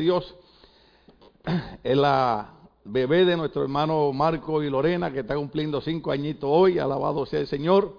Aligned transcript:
Dios, 0.00 0.34
es 1.84 1.96
la 1.96 2.54
bebé 2.84 3.24
de 3.24 3.36
nuestro 3.36 3.62
hermano 3.62 4.12
Marco 4.12 4.62
y 4.62 4.70
Lorena, 4.70 5.12
que 5.12 5.20
está 5.20 5.36
cumpliendo 5.36 5.80
cinco 5.80 6.10
añitos 6.10 6.50
hoy, 6.52 6.78
alabado 6.78 7.24
sea 7.26 7.40
el 7.40 7.46
Señor. 7.46 7.94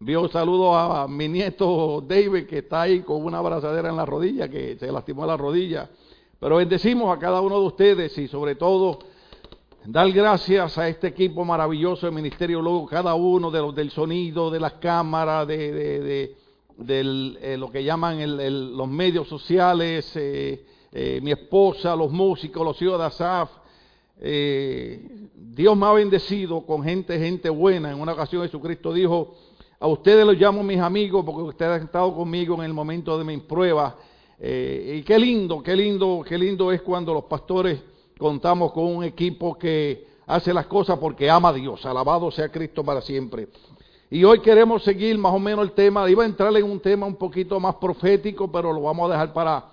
Un 0.00 0.30
saludo 0.30 0.74
a 0.74 1.06
mi 1.08 1.28
nieto 1.28 2.02
David, 2.06 2.46
que 2.46 2.58
está 2.58 2.82
ahí 2.82 3.00
con 3.00 3.24
una 3.24 3.38
abrazadera 3.38 3.90
en 3.90 3.96
la 3.96 4.06
rodilla, 4.06 4.48
que 4.48 4.76
se 4.78 4.90
lastimó 4.90 5.26
la 5.26 5.36
rodilla. 5.36 5.90
Pero 6.38 6.56
bendecimos 6.56 7.14
a 7.14 7.20
cada 7.20 7.40
uno 7.42 7.60
de 7.60 7.66
ustedes 7.66 8.16
y 8.16 8.26
sobre 8.26 8.54
todo 8.54 8.98
dar 9.84 10.10
gracias 10.10 10.78
a 10.78 10.88
este 10.88 11.08
equipo 11.08 11.44
maravilloso 11.44 12.06
del 12.06 12.14
Ministerio 12.14 12.62
Luego, 12.62 12.86
cada 12.86 13.14
uno 13.14 13.50
de 13.50 13.60
los 13.60 13.74
del 13.74 13.90
sonido, 13.90 14.50
de 14.50 14.60
las 14.60 14.74
cámaras, 14.74 15.46
de, 15.46 16.34
eh, 16.88 17.56
lo 17.58 17.70
que 17.70 17.84
llaman 17.84 18.76
los 18.76 18.88
medios 18.88 19.28
sociales, 19.28 20.10
eh, 20.16 20.64
eh, 20.92 21.20
mi 21.22 21.30
esposa, 21.30 21.94
los 21.94 22.10
músicos, 22.10 22.64
los 22.64 22.80
hijos 22.82 22.98
de 22.98 23.04
Asaf. 23.04 23.50
Eh, 24.20 25.28
Dios 25.34 25.76
me 25.76 25.86
ha 25.86 25.92
bendecido 25.92 26.62
con 26.66 26.82
gente, 26.82 27.18
gente 27.18 27.48
buena. 27.48 27.90
En 27.90 28.00
una 28.00 28.12
ocasión 28.12 28.42
Jesucristo 28.42 28.92
dijo, 28.92 29.36
a 29.78 29.86
ustedes 29.86 30.26
los 30.26 30.36
llamo 30.36 30.62
mis 30.62 30.78
amigos 30.78 31.24
porque 31.24 31.42
ustedes 31.42 31.72
han 31.72 31.86
estado 31.86 32.14
conmigo 32.14 32.54
en 32.56 32.62
el 32.62 32.74
momento 32.74 33.16
de 33.16 33.24
mis 33.24 33.40
pruebas. 33.42 33.94
Eh, 34.38 34.98
y 34.98 35.02
qué 35.02 35.18
lindo, 35.18 35.62
qué 35.62 35.76
lindo, 35.76 36.24
qué 36.26 36.36
lindo 36.36 36.72
es 36.72 36.82
cuando 36.82 37.14
los 37.14 37.24
pastores 37.24 37.80
contamos 38.18 38.72
con 38.72 38.84
un 38.84 39.04
equipo 39.04 39.56
que 39.56 40.06
hace 40.26 40.52
las 40.52 40.66
cosas 40.66 40.98
porque 40.98 41.30
ama 41.30 41.50
a 41.50 41.52
Dios. 41.52 41.84
Alabado 41.86 42.30
sea 42.30 42.50
Cristo 42.50 42.84
para 42.84 43.00
siempre. 43.00 43.48
Y 44.10 44.24
hoy 44.24 44.40
queremos 44.40 44.82
seguir 44.82 45.16
más 45.18 45.32
o 45.32 45.38
menos 45.38 45.64
el 45.64 45.72
tema. 45.72 46.10
Iba 46.10 46.24
a 46.24 46.26
entrar 46.26 46.54
en 46.56 46.64
un 46.64 46.80
tema 46.80 47.06
un 47.06 47.16
poquito 47.16 47.60
más 47.60 47.76
profético, 47.76 48.50
pero 48.50 48.72
lo 48.72 48.82
vamos 48.82 49.08
a 49.08 49.12
dejar 49.12 49.32
para, 49.32 49.64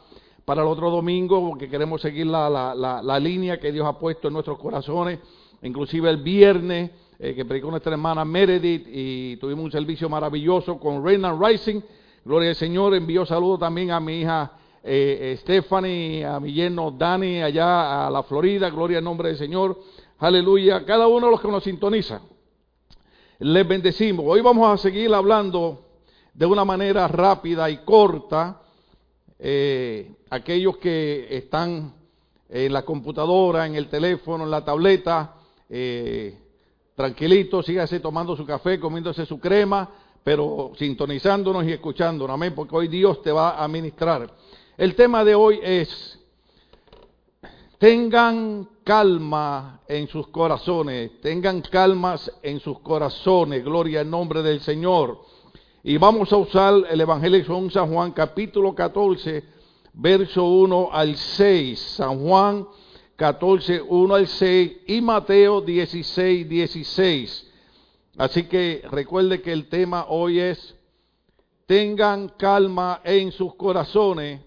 para 0.48 0.62
el 0.62 0.70
otro 0.70 0.90
domingo 0.90 1.46
porque 1.46 1.68
queremos 1.68 2.00
seguir 2.00 2.26
la, 2.26 2.50
la, 2.50 2.74
la, 2.74 3.04
la 3.04 3.20
línea 3.20 3.60
que 3.60 3.70
Dios 3.70 3.86
ha 3.86 4.00
puesto 4.00 4.30
en 4.30 4.34
nuestros 4.34 4.58
corazones. 4.58 5.20
Inclusive 5.62 6.10
el 6.10 6.24
viernes 6.24 6.90
eh, 7.20 7.36
que 7.36 7.44
predicó 7.44 7.70
nuestra 7.70 7.92
hermana 7.92 8.24
Meredith 8.24 8.88
y 8.90 9.36
tuvimos 9.42 9.66
un 9.66 9.72
servicio 9.72 10.08
maravilloso 10.08 10.80
con 10.80 11.04
Reina 11.04 11.38
Rising. 11.38 11.82
Gloria 12.24 12.52
al 12.52 12.56
Señor. 12.56 12.96
Envió 12.96 13.26
saludos 13.26 13.60
también 13.60 13.92
a 13.92 14.00
mi 14.00 14.22
hija 14.22 14.54
eh, 14.82 15.36
Stephanie, 15.42 16.24
a 16.24 16.40
mi 16.40 16.54
yerno 16.54 16.92
Dani 16.92 17.42
allá 17.42 18.08
a 18.08 18.10
la 18.10 18.24
Florida. 18.24 18.70
Gloria 18.70 19.00
al 19.00 19.04
nombre 19.04 19.28
del 19.28 19.38
Señor. 19.38 19.78
Aleluya. 20.18 20.86
Cada 20.86 21.08
uno 21.08 21.26
de 21.26 21.32
los 21.34 21.42
que 21.42 21.50
nos 21.50 21.66
sintonizan 21.66 22.22
les 23.40 23.68
bendecimos. 23.68 24.26
Hoy 24.26 24.40
vamos 24.40 24.66
a 24.66 24.78
seguir 24.78 25.14
hablando 25.14 25.82
de 26.34 26.46
una 26.46 26.64
manera 26.64 27.06
rápida 27.10 27.70
y 27.70 27.80
corta. 27.80 28.62
Eh, 29.40 30.12
aquellos 30.30 30.78
que 30.78 31.28
están 31.30 31.94
en 32.50 32.74
la 32.74 32.84
computadora, 32.84 33.66
en 33.66 33.76
el 33.76 33.88
teléfono, 33.88 34.44
en 34.44 34.52
la 34.52 34.64
tableta, 34.64 35.36
eh, 35.70 36.38
tranquilitos, 36.96 37.66
sígase 37.66 38.00
tomando 38.00 38.36
su 38.36 38.46
café, 38.46 38.80
comiéndose 38.80 39.26
su 39.26 39.40
crema, 39.40 39.90
pero 40.24 40.72
sintonizándonos 40.78 41.66
y 41.66 41.72
escuchándonos, 41.72 42.34
amén, 42.34 42.54
porque 42.56 42.76
hoy 42.76 42.88
Dios 42.88 43.22
te 43.22 43.32
va 43.32 43.64
a 43.64 43.68
ministrar. 43.68 44.34
El 44.78 44.96
tema 44.96 45.24
de 45.24 45.36
hoy 45.36 45.60
es, 45.62 46.20
tengan 47.78 48.68
calma 48.84 49.82
en 49.88 50.08
sus 50.08 50.28
corazones, 50.30 51.22
tengan 51.22 51.62
calmas 51.62 52.32
en 52.42 52.60
sus 52.60 52.80
corazones, 52.80 53.64
gloria 53.64 54.02
al 54.02 54.10
nombre 54.10 54.42
del 54.42 54.62
Señor. 54.62 55.20
Y 55.90 55.98
vamos 55.98 56.34
a 56.34 56.36
usar 56.36 56.84
el 56.90 57.00
Evangelio 57.00 57.40
de 57.40 57.70
San 57.72 57.94
Juan 57.94 58.12
capítulo 58.12 58.76
14, 58.76 59.42
verso 59.94 60.44
1 60.44 60.90
al 60.92 61.16
6, 61.16 61.80
San 61.80 62.20
Juan 62.26 62.68
14, 63.16 63.84
1 63.84 64.16
al 64.16 64.28
6 64.28 64.72
y 64.86 65.00
Mateo 65.00 65.62
16, 65.62 66.50
16. 66.50 67.54
Así 68.18 68.44
que 68.44 68.84
recuerde 68.92 69.42
que 69.42 69.54
el 69.54 69.70
tema 69.70 70.08
hoy 70.10 70.42
es, 70.42 70.76
tengan 71.66 72.34
calma 72.38 73.00
en 73.06 73.32
sus 73.32 73.56
corazones. 73.56 74.42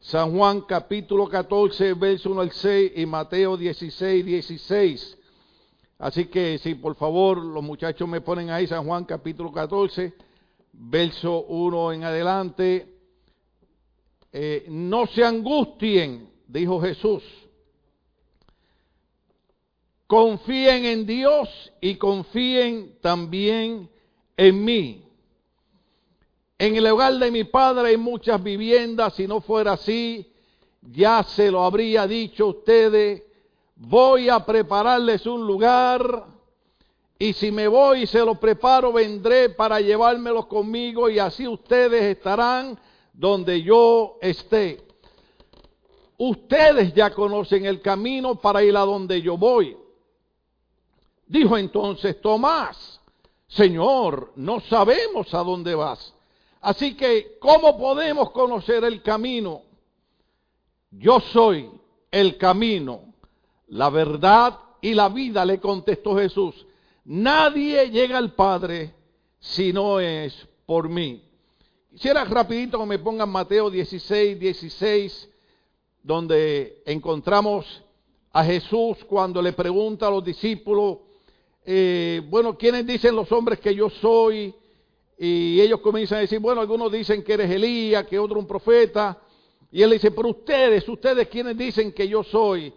San 0.00 0.36
Juan 0.36 0.60
capítulo 0.60 1.30
14, 1.30 1.94
verso 1.94 2.30
1 2.30 2.42
al 2.42 2.52
6 2.52 2.92
y 2.94 3.06
Mateo 3.06 3.56
16, 3.56 4.22
16. 4.22 5.18
Así 5.98 6.26
que 6.26 6.58
si 6.58 6.74
por 6.74 6.94
favor 6.94 7.38
los 7.38 7.64
muchachos 7.64 8.06
me 8.06 8.20
ponen 8.20 8.50
ahí 8.50 8.66
San 8.66 8.84
Juan 8.84 9.06
capítulo 9.06 9.50
14, 9.50 10.27
verso 10.78 11.44
1 11.44 11.92
en 11.92 12.04
adelante. 12.04 12.94
Eh, 14.32 14.66
no 14.68 15.06
se 15.06 15.24
angustien, 15.24 16.30
dijo 16.46 16.80
Jesús. 16.80 17.22
Confíen 20.06 20.84
en 20.86 21.06
Dios 21.06 21.72
y 21.80 21.96
confíen 21.96 22.98
también 23.00 23.90
en 24.36 24.64
mí. 24.64 25.04
En 26.58 26.76
el 26.76 26.86
hogar 26.86 27.14
de 27.14 27.30
mi 27.30 27.44
padre 27.44 27.90
hay 27.90 27.96
muchas 27.96 28.42
viviendas, 28.42 29.14
si 29.14 29.26
no 29.26 29.40
fuera 29.40 29.72
así, 29.72 30.32
ya 30.82 31.22
se 31.22 31.50
lo 31.50 31.62
habría 31.62 32.06
dicho 32.06 32.44
a 32.44 32.48
ustedes, 32.48 33.22
voy 33.76 34.28
a 34.28 34.44
prepararles 34.44 35.26
un 35.26 35.46
lugar 35.46 36.37
y 37.18 37.32
si 37.32 37.50
me 37.50 37.66
voy 37.66 38.02
y 38.02 38.06
se 38.06 38.24
lo 38.24 38.36
preparo, 38.36 38.92
vendré 38.92 39.48
para 39.48 39.80
llevármelos 39.80 40.46
conmigo 40.46 41.10
y 41.10 41.18
así 41.18 41.48
ustedes 41.48 42.02
estarán 42.04 42.78
donde 43.12 43.60
yo 43.62 44.18
esté. 44.20 44.86
Ustedes 46.16 46.94
ya 46.94 47.10
conocen 47.10 47.64
el 47.66 47.80
camino 47.80 48.36
para 48.36 48.62
ir 48.62 48.76
a 48.76 48.80
donde 48.80 49.20
yo 49.20 49.36
voy. 49.36 49.76
Dijo 51.26 51.58
entonces 51.58 52.20
Tomás, 52.20 53.00
Señor, 53.48 54.32
no 54.36 54.60
sabemos 54.60 55.34
a 55.34 55.42
dónde 55.42 55.74
vas. 55.74 56.14
Así 56.60 56.96
que, 56.96 57.36
¿cómo 57.40 57.76
podemos 57.78 58.30
conocer 58.30 58.84
el 58.84 59.02
camino? 59.02 59.62
Yo 60.90 61.18
soy 61.18 61.70
el 62.10 62.38
camino, 62.38 63.12
la 63.66 63.90
verdad 63.90 64.58
y 64.80 64.94
la 64.94 65.08
vida, 65.08 65.44
le 65.44 65.58
contestó 65.58 66.16
Jesús. 66.16 66.66
Nadie 67.10 67.88
llega 67.90 68.18
al 68.18 68.34
Padre 68.34 68.92
si 69.38 69.72
no 69.72 69.98
es 69.98 70.46
por 70.66 70.90
mí. 70.90 71.24
Quisiera 71.90 72.22
rapidito 72.26 72.78
que 72.78 72.84
me 72.84 72.98
pongan 72.98 73.30
Mateo 73.30 73.70
16, 73.70 74.38
16, 74.38 75.30
donde 76.02 76.82
encontramos 76.84 77.82
a 78.30 78.44
Jesús 78.44 78.98
cuando 79.08 79.40
le 79.40 79.54
pregunta 79.54 80.06
a 80.06 80.10
los 80.10 80.22
discípulos, 80.22 80.98
eh, 81.64 82.20
bueno, 82.28 82.58
¿quiénes 82.58 82.86
dicen 82.86 83.16
los 83.16 83.32
hombres 83.32 83.58
que 83.58 83.74
yo 83.74 83.88
soy? 83.88 84.54
Y 85.16 85.62
ellos 85.62 85.80
comienzan 85.80 86.18
a 86.18 86.20
decir, 86.20 86.40
bueno, 86.40 86.60
algunos 86.60 86.92
dicen 86.92 87.24
que 87.24 87.32
eres 87.32 87.50
Elías, 87.50 88.06
que 88.06 88.18
otro 88.18 88.38
un 88.38 88.46
profeta. 88.46 89.18
Y 89.72 89.80
él 89.80 89.92
dice, 89.92 90.10
pero 90.10 90.28
ustedes, 90.28 90.86
ustedes 90.86 91.26
quienes 91.28 91.56
dicen 91.56 91.90
que 91.90 92.06
yo 92.06 92.22
soy. 92.22 92.70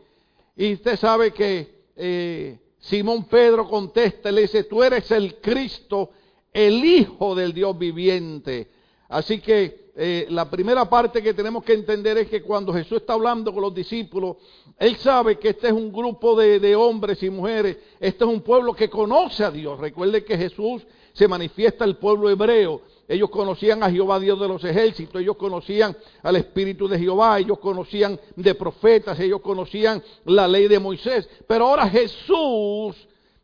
Y 0.55 0.75
usted 0.75 0.95
sabe 0.95 1.33
que 1.33 1.81
eh, 1.97 2.60
Simón 2.81 3.25
Pedro 3.25 3.69
contesta, 3.69 4.31
le 4.31 4.41
dice, 4.41 4.63
tú 4.63 4.83
eres 4.83 5.09
el 5.11 5.35
Cristo, 5.35 6.09
el 6.51 6.83
Hijo 6.83 7.35
del 7.35 7.53
Dios 7.53 7.77
viviente. 7.77 8.67
Así 9.07 9.39
que 9.39 9.91
eh, 9.95 10.25
la 10.29 10.49
primera 10.49 10.89
parte 10.89 11.21
que 11.21 11.33
tenemos 11.33 11.63
que 11.63 11.73
entender 11.73 12.17
es 12.17 12.27
que 12.27 12.41
cuando 12.41 12.73
Jesús 12.73 13.01
está 13.01 13.13
hablando 13.13 13.53
con 13.53 13.61
los 13.61 13.75
discípulos, 13.75 14.37
Él 14.79 14.95
sabe 14.97 15.37
que 15.37 15.49
este 15.49 15.67
es 15.67 15.73
un 15.73 15.91
grupo 15.91 16.35
de, 16.35 16.59
de 16.59 16.75
hombres 16.75 17.21
y 17.21 17.29
mujeres, 17.29 17.77
este 17.99 18.23
es 18.23 18.29
un 18.29 18.41
pueblo 18.41 18.73
que 18.73 18.89
conoce 18.89 19.43
a 19.43 19.51
Dios. 19.51 19.79
Recuerde 19.79 20.23
que 20.23 20.37
Jesús 20.37 20.81
se 21.13 21.27
manifiesta 21.27 21.85
el 21.85 21.97
pueblo 21.97 22.29
hebreo. 22.29 22.81
Ellos 23.11 23.29
conocían 23.29 23.83
a 23.83 23.91
Jehová 23.91 24.21
Dios 24.21 24.39
de 24.39 24.47
los 24.47 24.63
ejércitos, 24.63 25.21
ellos 25.21 25.35
conocían 25.35 25.97
al 26.23 26.37
Espíritu 26.37 26.87
de 26.87 26.97
Jehová, 26.97 27.39
ellos 27.39 27.59
conocían 27.59 28.17
de 28.37 28.55
profetas, 28.55 29.19
ellos 29.19 29.41
conocían 29.41 30.01
la 30.23 30.47
ley 30.47 30.69
de 30.69 30.79
Moisés. 30.79 31.27
Pero 31.45 31.67
ahora 31.67 31.89
Jesús 31.89 32.95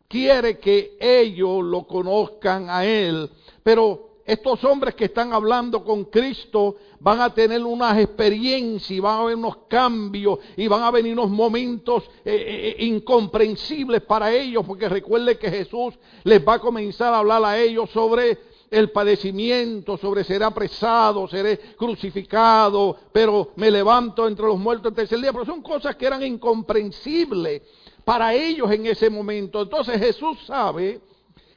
quiere 0.08 0.58
que 0.58 0.98
ellos 1.02 1.66
lo 1.66 1.86
conozcan 1.86 2.70
a 2.70 2.86
Él. 2.86 3.30
Pero 3.62 4.22
estos 4.26 4.64
hombres 4.64 4.96
que 4.96 5.04
están 5.04 5.34
hablando 5.34 5.84
con 5.84 6.06
Cristo 6.06 6.78
van 7.02 7.20
a 7.20 7.34
tener 7.34 7.62
unas 7.62 7.98
experiencias 7.98 8.92
y 8.92 9.02
van 9.02 9.16
a 9.16 9.22
haber 9.24 9.36
unos 9.36 9.58
cambios 9.68 10.40
y 10.56 10.70
van 10.70 10.84
a 10.84 10.92
venir 10.92 11.12
unos 11.12 11.30
momentos 11.30 12.06
eh, 12.24 12.76
eh, 12.78 12.86
incomprensibles 12.86 14.02
para 14.04 14.34
ellos, 14.34 14.66
porque 14.66 14.88
recuerde 14.88 15.38
que 15.38 15.52
Jesús 15.52 15.94
les 16.24 16.48
va 16.48 16.54
a 16.54 16.60
comenzar 16.60 17.14
a 17.14 17.20
hablar 17.20 17.44
a 17.44 17.60
ellos 17.60 17.90
sobre 17.90 18.56
el 18.70 18.92
padecimiento, 18.92 19.98
sobre 19.98 20.24
seré 20.24 20.46
apresado, 20.46 21.28
seré 21.28 21.58
crucificado, 21.78 22.98
pero 23.12 23.52
me 23.56 23.72
levanto 23.72 24.28
entre 24.28 24.46
los 24.46 24.58
muertos 24.58 24.92
el 24.92 24.96
tercer 24.96 25.20
día. 25.20 25.32
Pero 25.32 25.46
son 25.46 25.62
cosas 25.62 25.96
que 25.96 26.06
eran 26.06 26.24
incomprensibles 26.24 27.62
para 28.04 28.34
ellos 28.34 28.72
en 28.72 28.86
ese 28.86 29.10
momento. 29.10 29.62
Entonces 29.62 30.00
Jesús 30.00 30.38
sabe 30.46 31.02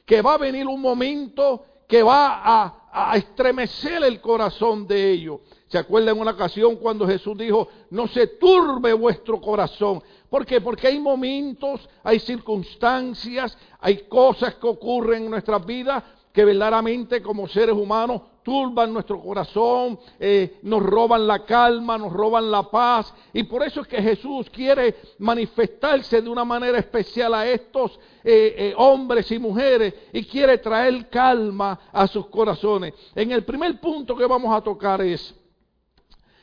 que 0.05 0.21
va 0.21 0.35
a 0.35 0.37
venir 0.37 0.67
un 0.67 0.81
momento 0.81 1.65
que 1.87 2.03
va 2.03 2.41
a, 2.43 2.77
estremecer 3.15 4.03
el 4.03 4.19
corazón 4.19 4.85
de 4.85 5.11
ellos. 5.11 5.39
¿Se 5.67 5.77
acuerdan 5.77 6.19
una 6.19 6.31
ocasión 6.31 6.75
cuando 6.75 7.07
Jesús 7.07 7.37
dijo, 7.37 7.69
no 7.89 8.07
se 8.07 8.27
turbe 8.27 8.91
vuestro 8.91 9.39
corazón? 9.39 10.03
¿Por 10.29 10.45
qué? 10.45 10.59
Porque 10.59 10.87
hay 10.87 10.99
momentos, 10.99 11.87
hay 12.03 12.19
circunstancias, 12.19 13.57
hay 13.79 13.97
cosas 14.09 14.55
que 14.55 14.67
ocurren 14.67 15.23
en 15.23 15.31
nuestras 15.31 15.65
vidas 15.65 16.03
que 16.33 16.45
verdaderamente 16.45 17.21
como 17.21 17.47
seres 17.47 17.75
humanos 17.75 18.21
turban 18.43 18.93
nuestro 18.93 19.21
corazón, 19.21 19.99
eh, 20.19 20.59
nos 20.63 20.81
roban 20.81 21.27
la 21.27 21.45
calma, 21.45 21.97
nos 21.97 22.11
roban 22.11 22.49
la 22.49 22.63
paz. 22.63 23.13
Y 23.33 23.43
por 23.43 23.63
eso 23.63 23.81
es 23.81 23.87
que 23.87 24.01
Jesús 24.01 24.49
quiere 24.49 24.95
manifestarse 25.19 26.21
de 26.21 26.29
una 26.29 26.43
manera 26.43 26.77
especial 26.79 27.33
a 27.33 27.47
estos 27.47 27.99
eh, 28.23 28.55
eh, 28.57 28.73
hombres 28.77 29.31
y 29.31 29.39
mujeres 29.39 29.93
y 30.13 30.23
quiere 30.25 30.57
traer 30.57 31.09
calma 31.09 31.79
a 31.91 32.07
sus 32.07 32.27
corazones. 32.27 32.93
En 33.15 33.31
el 33.31 33.43
primer 33.43 33.79
punto 33.79 34.15
que 34.15 34.25
vamos 34.25 34.55
a 34.55 34.61
tocar 34.61 35.01
es, 35.01 35.35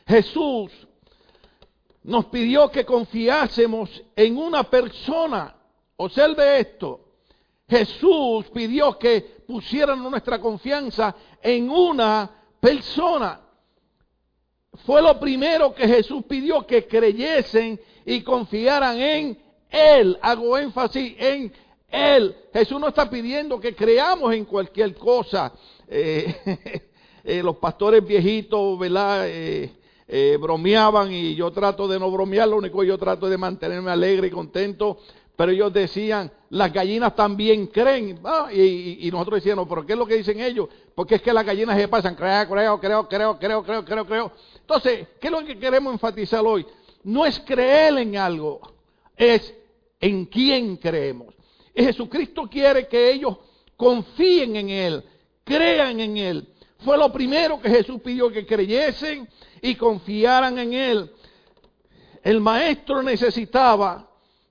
Jesús 0.07 0.71
nos 2.03 2.25
pidió 2.25 2.69
que 2.69 2.85
confiásemos 2.85 3.89
en 4.15 4.37
una 4.37 4.63
persona. 4.63 5.55
Observe 5.97 6.59
esto. 6.59 7.08
Jesús 7.69 8.45
pidió 8.53 8.97
que 8.97 9.21
pusiéramos 9.45 10.09
nuestra 10.09 10.39
confianza 10.39 11.15
en 11.41 11.69
una 11.69 12.29
persona. 12.59 13.41
Fue 14.85 15.01
lo 15.01 15.19
primero 15.19 15.73
que 15.73 15.87
Jesús 15.87 16.23
pidió 16.27 16.65
que 16.65 16.87
creyesen 16.87 17.79
y 18.05 18.21
confiaran 18.21 18.99
en 18.99 19.37
Él. 19.69 20.17
Hago 20.21 20.57
énfasis 20.57 21.15
en 21.19 21.53
Él. 21.89 22.35
Jesús 22.53 22.79
no 22.79 22.87
está 22.87 23.09
pidiendo 23.09 23.59
que 23.59 23.75
creamos 23.75 24.33
en 24.33 24.45
cualquier 24.45 24.95
cosa. 24.95 25.53
Eh, 25.87 26.81
eh, 27.23 27.43
los 27.43 27.57
pastores 27.57 28.05
viejitos, 28.05 28.79
¿verdad? 28.79 29.25
Eh, 29.27 30.37
bromeaban 30.39 31.11
y 31.13 31.35
yo 31.35 31.51
trato 31.51 31.87
de 31.87 31.99
no 31.99 32.09
bromear, 32.09 32.47
lo 32.47 32.57
único 32.57 32.81
que 32.81 32.87
yo 32.87 32.97
trato 32.97 33.29
de 33.29 33.37
mantenerme 33.37 33.91
alegre 33.91 34.27
y 34.27 34.31
contento 34.31 34.97
pero 35.39 35.53
ellos 35.53 35.71
decían, 35.71 36.29
las 36.49 36.73
gallinas 36.73 37.15
también 37.15 37.67
creen. 37.67 38.19
Y, 38.51 39.09
nosotros 39.11 39.35
decíamos, 39.35 39.67
¿pero 39.67 39.85
qué 39.85 39.93
es 39.93 39.99
lo 39.99 40.05
que 40.05 40.15
dicen 40.15 40.39
ellos? 40.39 40.67
Porque 40.95 41.15
es 41.15 41.21
que 41.21 41.33
las 41.33 41.45
gallinas 41.45 41.77
se 41.77 41.87
pasan, 41.87 42.15
creo, 42.15 42.47
creo, 42.47 42.79
creo, 42.79 43.07
creo, 43.07 43.39
creo, 43.39 43.63
creo, 43.63 43.85
creo, 43.85 44.05
creo. 44.05 44.31
Entonces, 44.61 45.07
¿qué 45.19 45.27
es 45.27 45.31
lo 45.31 45.45
que 45.45 45.57
queremos 45.57 45.93
enfatizar 45.93 46.45
hoy? 46.45 46.65
No 47.03 47.25
es 47.25 47.39
creer 47.39 47.97
en 47.97 48.17
algo, 48.17 48.61
es 49.15 49.53
en 49.99 50.25
quién 50.25 50.77
creemos. 50.77 51.33
Y 51.73 51.83
Jesucristo 51.83 52.49
quiere 52.49 52.87
que 52.87 53.11
ellos 53.11 53.37
confíen 53.77 54.55
en 54.55 54.69
Él, 54.69 55.03
crean 55.43 55.99
en 55.99 56.17
Él. 56.17 56.47
Fue 56.79 56.97
lo 56.97 57.11
primero 57.11 57.61
que 57.61 57.69
Jesús 57.69 58.01
pidió 58.01 58.31
que 58.31 58.45
creyesen 58.45 59.27
y 59.61 59.75
confiaran 59.75 60.57
en 60.57 60.73
Él. 60.73 61.11
El 62.23 62.41
maestro 62.41 63.01
necesitaba 63.01 64.08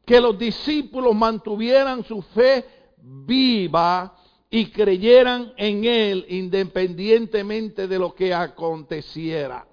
que 0.09 0.23
los 0.23 0.39
discípulos 0.39 1.15
mantuvieran 1.15 2.03
su 2.03 2.23
fe 2.23 2.65
viva 2.97 4.17
y 4.49 4.71
creyeran 4.71 5.53
en 5.59 5.85
Él 5.85 6.25
independientemente 6.31 7.87
de 7.87 7.99
lo 7.99 8.15
que 8.15 8.33
aconteciera. 8.33 9.69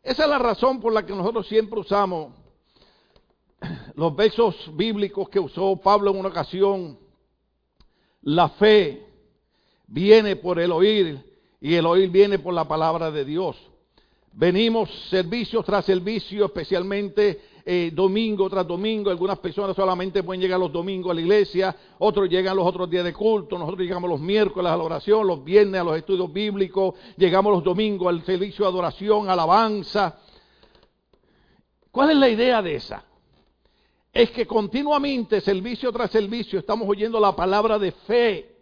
Esa 0.00 0.22
es 0.22 0.30
la 0.30 0.38
razón 0.38 0.78
por 0.80 0.92
la 0.92 1.04
que 1.04 1.12
nosotros 1.12 1.48
siempre 1.48 1.80
usamos 1.80 2.32
los 3.96 4.14
versos 4.14 4.70
bíblicos 4.76 5.28
que 5.28 5.40
usó 5.40 5.74
Pablo 5.74 6.12
en 6.12 6.20
una 6.20 6.28
ocasión. 6.28 6.96
La 8.22 8.50
fe 8.50 9.04
viene 9.88 10.36
por 10.36 10.60
el 10.60 10.70
oír 10.70 11.20
y 11.60 11.74
el 11.74 11.84
oír 11.84 12.10
viene 12.10 12.38
por 12.38 12.54
la 12.54 12.68
palabra 12.68 13.10
de 13.10 13.24
Dios. 13.24 13.56
Venimos 14.30 14.88
servicio 15.10 15.64
tras 15.64 15.84
servicio, 15.84 16.44
especialmente 16.44 17.40
eh, 17.70 17.90
domingo 17.92 18.48
tras 18.48 18.66
domingo. 18.66 19.10
Algunas 19.10 19.38
personas 19.40 19.76
solamente 19.76 20.22
pueden 20.22 20.40
llegar 20.40 20.58
los 20.58 20.72
domingos 20.72 21.10
a 21.10 21.14
la 21.14 21.20
iglesia, 21.20 21.76
otros 21.98 22.26
llegan 22.26 22.56
los 22.56 22.66
otros 22.66 22.88
días 22.88 23.04
de 23.04 23.12
culto, 23.12 23.58
nosotros 23.58 23.82
llegamos 23.82 24.08
los 24.08 24.20
miércoles 24.20 24.72
a 24.72 24.76
la 24.76 24.82
oración, 24.82 25.26
los 25.26 25.44
viernes 25.44 25.78
a 25.78 25.84
los 25.84 25.98
estudios 25.98 26.32
bíblicos, 26.32 26.94
llegamos 27.18 27.52
los 27.52 27.62
domingos 27.62 28.08
al 28.08 28.24
servicio 28.24 28.64
de 28.64 28.70
adoración, 28.70 29.28
alabanza. 29.28 30.18
¿Cuál 31.90 32.12
es 32.12 32.16
la 32.16 32.30
idea 32.30 32.62
de 32.62 32.76
esa? 32.76 33.04
Es 34.14 34.30
que 34.30 34.46
continuamente, 34.46 35.42
servicio 35.42 35.92
tras 35.92 36.10
servicio, 36.10 36.60
estamos 36.60 36.88
oyendo 36.88 37.20
la 37.20 37.36
palabra 37.36 37.78
de 37.78 37.92
fe. 37.92 38.56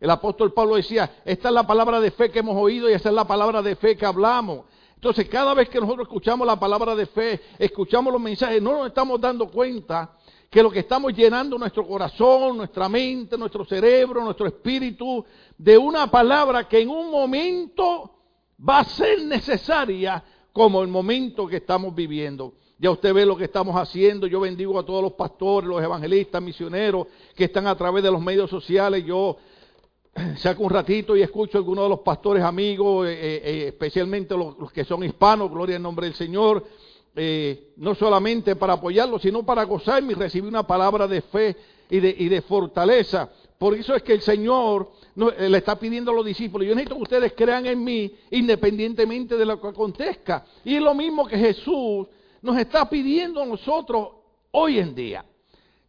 El 0.00 0.10
apóstol 0.10 0.52
Pablo 0.52 0.74
decía, 0.74 1.22
esta 1.24 1.46
es 1.46 1.54
la 1.54 1.64
palabra 1.64 2.00
de 2.00 2.10
fe 2.10 2.28
que 2.32 2.40
hemos 2.40 2.56
oído 2.56 2.90
y 2.90 2.94
esta 2.94 3.10
es 3.10 3.14
la 3.14 3.24
palabra 3.24 3.62
de 3.62 3.76
fe 3.76 3.96
que 3.96 4.04
hablamos. 4.04 4.64
Entonces, 5.02 5.28
cada 5.28 5.52
vez 5.52 5.68
que 5.68 5.80
nosotros 5.80 6.06
escuchamos 6.06 6.46
la 6.46 6.60
palabra 6.60 6.94
de 6.94 7.06
fe, 7.06 7.40
escuchamos 7.58 8.12
los 8.12 8.22
mensajes, 8.22 8.62
no 8.62 8.70
nos 8.78 8.86
estamos 8.86 9.20
dando 9.20 9.48
cuenta 9.48 10.12
que 10.48 10.62
lo 10.62 10.70
que 10.70 10.78
estamos 10.78 11.12
llenando 11.12 11.58
nuestro 11.58 11.84
corazón, 11.84 12.56
nuestra 12.56 12.88
mente, 12.88 13.36
nuestro 13.36 13.64
cerebro, 13.64 14.22
nuestro 14.22 14.46
espíritu, 14.46 15.24
de 15.58 15.76
una 15.76 16.08
palabra 16.08 16.68
que 16.68 16.82
en 16.82 16.88
un 16.88 17.10
momento 17.10 18.12
va 18.56 18.78
a 18.78 18.84
ser 18.84 19.24
necesaria 19.24 20.22
como 20.52 20.82
el 20.82 20.88
momento 20.88 21.48
que 21.48 21.56
estamos 21.56 21.92
viviendo. 21.92 22.54
Ya 22.78 22.92
usted 22.92 23.12
ve 23.12 23.26
lo 23.26 23.36
que 23.36 23.46
estamos 23.46 23.74
haciendo. 23.74 24.28
Yo 24.28 24.38
bendigo 24.38 24.78
a 24.78 24.86
todos 24.86 25.02
los 25.02 25.14
pastores, 25.14 25.68
los 25.68 25.82
evangelistas, 25.82 26.40
misioneros 26.40 27.08
que 27.34 27.44
están 27.44 27.66
a 27.66 27.74
través 27.74 28.04
de 28.04 28.10
los 28.12 28.20
medios 28.20 28.48
sociales. 28.48 29.04
Yo 29.04 29.36
saco 30.36 30.62
un 30.64 30.70
ratito 30.70 31.16
y 31.16 31.22
escucho 31.22 31.58
a 31.58 31.60
algunos 31.60 31.84
de 31.84 31.88
los 31.90 32.00
pastores 32.00 32.42
amigos, 32.42 33.08
eh, 33.08 33.12
eh, 33.12 33.42
eh, 33.44 33.68
especialmente 33.68 34.36
los, 34.36 34.70
que 34.72 34.84
son 34.84 35.04
hispanos, 35.04 35.50
gloria 35.50 35.76
al 35.76 35.82
nombre 35.82 36.06
del 36.06 36.14
Señor, 36.14 36.64
no 37.76 37.94
solamente 37.94 38.56
para 38.56 38.74
apoyarlos, 38.74 39.20
sino 39.20 39.44
para 39.44 39.64
gozarme 39.64 40.12
y 40.12 40.16
recibir 40.16 40.48
una 40.48 40.66
palabra 40.66 41.06
de 41.06 41.20
fe 41.20 41.56
y 41.90 42.00
de, 42.00 42.14
y 42.18 42.28
de 42.28 42.40
fortaleza. 42.40 43.30
Por 43.58 43.74
eso 43.74 43.94
es 43.94 44.02
que 44.02 44.14
el 44.14 44.22
Señor 44.22 44.90
le 45.14 45.58
está 45.58 45.78
pidiendo 45.78 46.10
a 46.10 46.14
los 46.14 46.24
discípulos, 46.24 46.66
yo 46.66 46.74
necesito 46.74 46.96
que 46.96 47.02
ustedes 47.02 47.32
crean 47.36 47.66
en 47.66 47.84
mí 47.84 48.14
independientemente 48.30 49.36
de 49.36 49.44
lo 49.44 49.60
que 49.60 49.68
acontezca. 49.68 50.46
Y 50.64 50.76
es 50.76 50.82
lo 50.82 50.94
mismo 50.94 51.26
que 51.26 51.36
Jesús 51.36 52.08
nos 52.40 52.56
está 52.56 52.88
pidiendo 52.88 53.42
a 53.42 53.46
nosotros 53.46 54.08
hoy 54.50 54.78
en 54.78 54.94
día. 54.94 55.24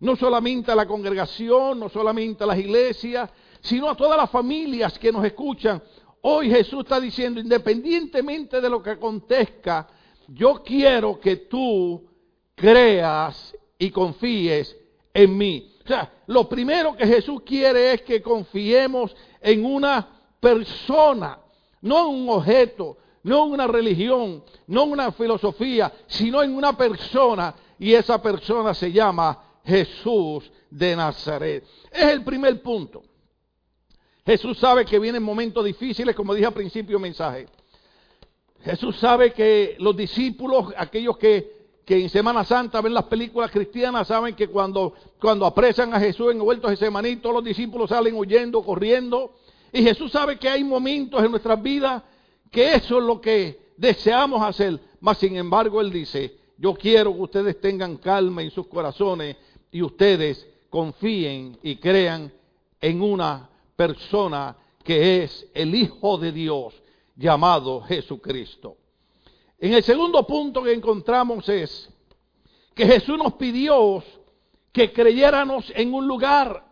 No 0.01 0.17
solamente 0.17 0.73
a 0.73 0.75
la 0.75 0.85
congregación, 0.85 1.79
no 1.79 1.87
solamente 1.87 2.43
a 2.43 2.47
las 2.47 2.59
iglesias, 2.59 3.29
sino 3.63 3.89
a 3.89 3.95
todas 3.95 4.17
las 4.17 4.29
familias 4.29 4.99
que 4.99 5.11
nos 5.11 5.25
escuchan. 5.25 5.81
Hoy 6.21 6.49
Jesús 6.49 6.81
está 6.81 6.99
diciendo, 6.99 7.39
independientemente 7.39 8.59
de 8.59 8.69
lo 8.69 8.83
que 8.83 8.91
acontezca, 8.91 9.87
yo 10.27 10.61
quiero 10.63 11.19
que 11.19 11.37
tú 11.37 12.05
creas 12.55 13.55
y 13.79 13.89
confíes 13.89 14.75
en 15.13 15.37
mí. 15.37 15.75
O 15.83 15.87
sea, 15.87 16.11
lo 16.27 16.47
primero 16.47 16.95
que 16.95 17.07
Jesús 17.07 17.41
quiere 17.45 17.93
es 17.93 18.01
que 18.01 18.21
confiemos 18.21 19.15
en 19.41 19.65
una 19.65 20.09
persona, 20.39 21.39
no 21.81 22.09
en 22.09 22.15
un 22.21 22.29
objeto, 22.29 22.97
no 23.23 23.45
en 23.45 23.51
una 23.53 23.67
religión, 23.67 24.43
no 24.67 24.83
en 24.83 24.91
una 24.91 25.11
filosofía, 25.13 25.91
sino 26.07 26.43
en 26.43 26.53
una 26.53 26.75
persona. 26.75 27.55
Y 27.79 27.93
esa 27.93 28.21
persona 28.21 28.73
se 28.73 28.91
llama 28.91 29.41
Jesús 29.63 30.51
de 30.69 30.95
Nazaret. 30.97 31.65
Es 31.91 32.03
el 32.03 32.23
primer 32.23 32.61
punto. 32.61 33.03
Jesús 34.25 34.57
sabe 34.57 34.85
que 34.85 34.99
vienen 34.99 35.21
momentos 35.21 35.65
difíciles, 35.65 36.15
como 36.15 36.33
dije 36.33 36.47
al 36.47 36.53
principio 36.53 36.97
mensaje. 36.99 37.47
Jesús 38.63 38.97
sabe 38.97 39.33
que 39.33 39.75
los 39.79 39.95
discípulos, 39.95 40.73
aquellos 40.77 41.17
que, 41.17 41.63
en 41.85 42.09
Semana 42.09 42.45
Santa 42.45 42.79
ven 42.79 42.93
las 42.93 43.03
películas 43.03 43.51
cristianas, 43.51 44.07
saben 44.07 44.35
que 44.35 44.47
cuando, 44.47 44.93
cuando 45.19 45.45
apresan 45.45 45.93
a 45.93 45.99
Jesús 45.99 46.31
en 46.31 46.41
el 46.41 46.61
ese 46.63 46.85
Semaní, 46.85 47.17
todos 47.17 47.35
los 47.35 47.43
discípulos 47.43 47.89
salen 47.89 48.15
huyendo, 48.15 48.63
corriendo. 48.63 49.35
Y 49.73 49.83
Jesús 49.83 50.11
sabe 50.11 50.39
que 50.39 50.47
hay 50.47 50.63
momentos 50.63 51.21
en 51.21 51.29
nuestras 51.29 51.61
vidas 51.61 52.01
que 52.49 52.75
eso 52.75 52.99
es 52.99 53.03
lo 53.03 53.19
que 53.19 53.73
deseamos 53.75 54.41
hacer. 54.41 54.79
Mas 55.01 55.17
sin 55.17 55.35
embargo, 55.35 55.81
Él 55.81 55.91
dice, 55.91 56.37
yo 56.57 56.73
quiero 56.73 57.13
que 57.13 57.21
ustedes 57.21 57.59
tengan 57.59 57.97
calma 57.97 58.41
en 58.41 58.51
sus 58.51 58.67
corazones 58.67 59.35
y 59.69 59.81
ustedes 59.81 60.47
confíen 60.69 61.57
y 61.61 61.75
crean 61.75 62.31
en 62.79 63.01
una 63.01 63.49
persona 63.87 64.55
que 64.81 65.23
es 65.23 65.45
el 65.53 65.75
Hijo 65.75 66.17
de 66.17 66.31
Dios 66.31 66.73
llamado 67.17 67.81
Jesucristo. 67.81 68.77
En 69.59 69.73
el 69.73 69.83
segundo 69.83 70.25
punto 70.25 70.63
que 70.63 70.71
encontramos 70.71 71.49
es 71.49 71.89
que 72.73 72.85
Jesús 72.85 73.17
nos 73.17 73.33
pidió 73.33 74.01
que 74.71 74.93
creyéramos 74.93 75.69
en 75.75 75.93
un 75.93 76.07
lugar. 76.07 76.65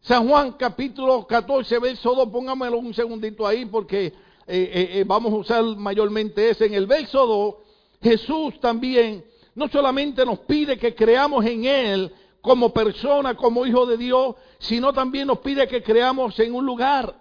San 0.00 0.28
Juan 0.28 0.52
capítulo 0.52 1.26
14, 1.26 1.78
verso 1.80 2.14
2, 2.14 2.28
póngamelo 2.28 2.78
un 2.78 2.94
segundito 2.94 3.44
ahí 3.46 3.64
porque 3.66 4.06
eh, 4.06 4.12
eh, 4.46 4.88
eh, 4.92 5.04
vamos 5.04 5.32
a 5.32 5.36
usar 5.36 5.64
mayormente 5.76 6.50
ese. 6.50 6.66
En 6.66 6.74
el 6.74 6.86
verso 6.86 7.26
2, 7.26 7.54
Jesús 8.00 8.60
también 8.60 9.24
no 9.56 9.66
solamente 9.66 10.24
nos 10.24 10.38
pide 10.40 10.78
que 10.78 10.94
creamos 10.94 11.44
en 11.46 11.64
Él, 11.64 12.12
como 12.44 12.74
persona, 12.74 13.34
como 13.34 13.64
hijo 13.64 13.86
de 13.86 13.96
Dios, 13.96 14.36
sino 14.58 14.92
también 14.92 15.26
nos 15.26 15.38
pide 15.38 15.68
que 15.68 15.82
creamos 15.82 16.38
en 16.40 16.54
un 16.54 16.64
lugar. 16.64 17.20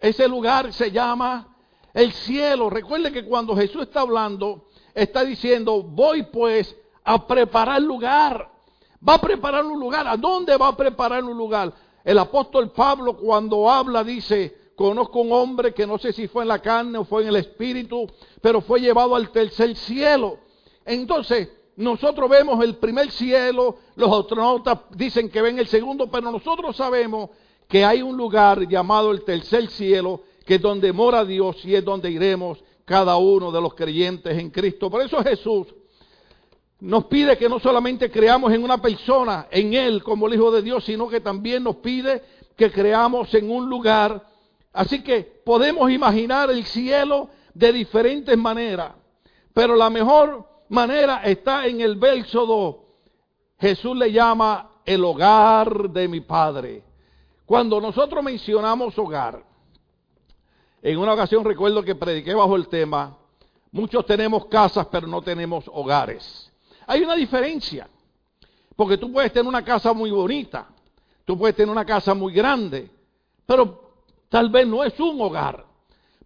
Ese 0.00 0.28
lugar 0.28 0.72
se 0.72 0.90
llama 0.90 1.56
El 1.92 2.12
cielo, 2.12 2.68
recuerde 2.70 3.12
que 3.12 3.24
cuando 3.24 3.56
Jesús 3.56 3.82
está 3.82 4.00
hablando, 4.00 4.66
está 4.94 5.24
diciendo, 5.24 5.82
voy 5.82 6.24
pues 6.24 6.76
a 7.04 7.26
preparar 7.26 7.80
lugar. 7.82 8.50
Va 9.06 9.14
a 9.14 9.20
preparar 9.20 9.64
un 9.64 9.78
lugar. 9.78 10.06
¿A 10.08 10.16
dónde 10.16 10.56
va 10.56 10.68
a 10.68 10.76
preparar 10.76 11.22
un 11.24 11.36
lugar? 11.36 11.72
El 12.02 12.18
apóstol 12.18 12.70
Pablo 12.70 13.16
cuando 13.16 13.70
habla 13.70 14.02
dice, 14.02 14.72
conozco 14.76 15.20
un 15.20 15.32
hombre 15.32 15.72
que 15.72 15.86
no 15.86 15.98
sé 15.98 16.12
si 16.12 16.28
fue 16.28 16.42
en 16.42 16.48
la 16.48 16.60
carne 16.60 16.98
o 16.98 17.04
fue 17.04 17.22
en 17.22 17.28
el 17.28 17.36
espíritu, 17.36 18.06
pero 18.40 18.60
fue 18.60 18.80
llevado 18.80 19.14
al 19.14 19.30
tercer 19.30 19.76
cielo. 19.76 20.38
Entonces, 20.84 21.48
nosotros 21.76 22.30
vemos 22.30 22.62
el 22.62 22.76
primer 22.76 23.10
cielo, 23.10 23.76
los 23.96 24.12
astronautas 24.12 24.80
dicen 24.90 25.28
que 25.28 25.42
ven 25.42 25.58
el 25.58 25.66
segundo, 25.66 26.08
pero 26.10 26.30
nosotros 26.30 26.76
sabemos 26.76 27.30
que 27.68 27.84
hay 27.84 28.02
un 28.02 28.16
lugar 28.16 28.68
llamado 28.68 29.10
el 29.10 29.24
tercer 29.24 29.68
cielo, 29.68 30.22
que 30.46 30.56
es 30.56 30.62
donde 30.62 30.92
mora 30.92 31.24
Dios 31.24 31.64
y 31.64 31.74
es 31.74 31.84
donde 31.84 32.10
iremos 32.10 32.62
cada 32.84 33.16
uno 33.16 33.50
de 33.50 33.60
los 33.60 33.74
creyentes 33.74 34.38
en 34.38 34.50
Cristo. 34.50 34.90
Por 34.90 35.02
eso 35.02 35.22
Jesús 35.22 35.74
nos 36.80 37.06
pide 37.06 37.36
que 37.38 37.48
no 37.48 37.58
solamente 37.58 38.10
creamos 38.10 38.52
en 38.52 38.62
una 38.62 38.80
persona, 38.80 39.48
en 39.50 39.74
Él 39.74 40.02
como 40.02 40.26
el 40.26 40.34
Hijo 40.34 40.52
de 40.52 40.62
Dios, 40.62 40.84
sino 40.84 41.08
que 41.08 41.20
también 41.20 41.64
nos 41.64 41.76
pide 41.76 42.22
que 42.56 42.70
creamos 42.70 43.32
en 43.34 43.50
un 43.50 43.68
lugar. 43.68 44.28
Así 44.72 45.02
que 45.02 45.22
podemos 45.22 45.90
imaginar 45.90 46.50
el 46.50 46.64
cielo 46.64 47.30
de 47.54 47.72
diferentes 47.72 48.36
maneras, 48.36 48.92
pero 49.52 49.76
la 49.76 49.88
mejor 49.88 50.53
manera 50.68 51.22
está 51.24 51.66
en 51.66 51.80
el 51.80 51.96
verso 51.96 52.46
2. 52.46 52.76
Jesús 53.58 53.96
le 53.96 54.12
llama 54.12 54.70
el 54.84 55.04
hogar 55.04 55.90
de 55.90 56.08
mi 56.08 56.20
Padre. 56.20 56.82
Cuando 57.46 57.80
nosotros 57.80 58.22
mencionamos 58.22 58.98
hogar, 58.98 59.44
en 60.82 60.98
una 60.98 61.14
ocasión 61.14 61.44
recuerdo 61.44 61.82
que 61.82 61.94
prediqué 61.94 62.34
bajo 62.34 62.56
el 62.56 62.68
tema, 62.68 63.16
muchos 63.72 64.04
tenemos 64.06 64.46
casas 64.46 64.86
pero 64.90 65.06
no 65.06 65.22
tenemos 65.22 65.64
hogares. 65.72 66.52
Hay 66.86 67.02
una 67.02 67.14
diferencia, 67.14 67.88
porque 68.76 68.98
tú 68.98 69.10
puedes 69.12 69.32
tener 69.32 69.48
una 69.48 69.64
casa 69.64 69.92
muy 69.92 70.10
bonita, 70.10 70.68
tú 71.24 71.38
puedes 71.38 71.56
tener 71.56 71.70
una 71.70 71.86
casa 71.86 72.14
muy 72.14 72.32
grande, 72.32 72.90
pero 73.46 73.92
tal 74.28 74.50
vez 74.50 74.66
no 74.66 74.84
es 74.84 74.98
un 75.00 75.20
hogar. 75.20 75.64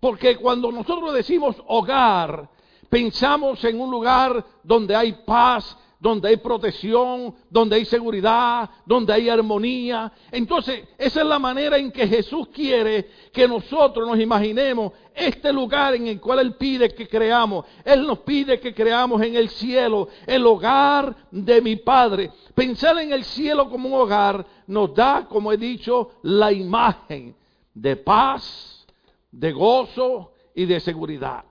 Porque 0.00 0.36
cuando 0.36 0.70
nosotros 0.70 1.12
decimos 1.12 1.56
hogar, 1.66 2.48
pensamos 2.88 3.62
en 3.64 3.80
un 3.80 3.90
lugar 3.90 4.44
donde 4.62 4.94
hay 4.94 5.12
paz, 5.24 5.76
donde 6.00 6.28
hay 6.28 6.36
protección, 6.36 7.34
donde 7.50 7.76
hay 7.76 7.84
seguridad, 7.84 8.70
donde 8.86 9.12
hay 9.12 9.28
armonía. 9.28 10.12
Entonces, 10.30 10.84
esa 10.96 11.20
es 11.20 11.26
la 11.26 11.38
manera 11.38 11.76
en 11.76 11.90
que 11.90 12.06
Jesús 12.06 12.48
quiere 12.48 13.10
que 13.32 13.48
nosotros 13.48 14.06
nos 14.06 14.18
imaginemos 14.20 14.92
este 15.14 15.52
lugar 15.52 15.94
en 15.94 16.06
el 16.06 16.20
cual 16.20 16.38
Él 16.38 16.54
pide 16.54 16.94
que 16.94 17.08
creamos. 17.08 17.64
Él 17.84 18.06
nos 18.06 18.20
pide 18.20 18.60
que 18.60 18.72
creamos 18.72 19.20
en 19.22 19.34
el 19.34 19.48
cielo, 19.48 20.08
el 20.26 20.46
hogar 20.46 21.14
de 21.32 21.60
mi 21.60 21.76
Padre. 21.76 22.30
Pensar 22.54 22.96
en 22.98 23.12
el 23.12 23.24
cielo 23.24 23.68
como 23.68 23.88
un 23.88 24.00
hogar 24.00 24.46
nos 24.68 24.94
da, 24.94 25.26
como 25.28 25.52
he 25.52 25.56
dicho, 25.56 26.12
la 26.22 26.52
imagen 26.52 27.34
de 27.74 27.96
paz, 27.96 28.86
de 29.32 29.52
gozo 29.52 30.32
y 30.54 30.64
de 30.64 30.78
seguridad. 30.78 31.44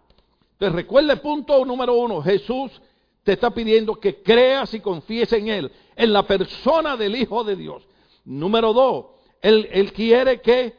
Entonces 0.58 0.76
recuerde 0.76 1.18
punto 1.18 1.64
número 1.66 1.94
uno, 1.94 2.20
Jesús 2.24 2.82
te 3.22 3.34
está 3.34 3.52
pidiendo 3.52 4.00
que 4.00 4.24
creas 4.24 4.74
y 4.74 4.80
confíes 4.80 5.32
en 5.34 5.50
Él, 5.50 5.72
en 5.96 6.12
la 6.12 6.24
persona 6.24 6.98
del 6.98 7.16
Hijo 7.16 7.44
de 7.44 7.56
Dios. 7.56 7.88
Número 8.26 8.74
dos, 8.74 9.06
Él, 9.40 9.70
él 9.72 9.94
quiere 9.94 10.42
que 10.42 10.74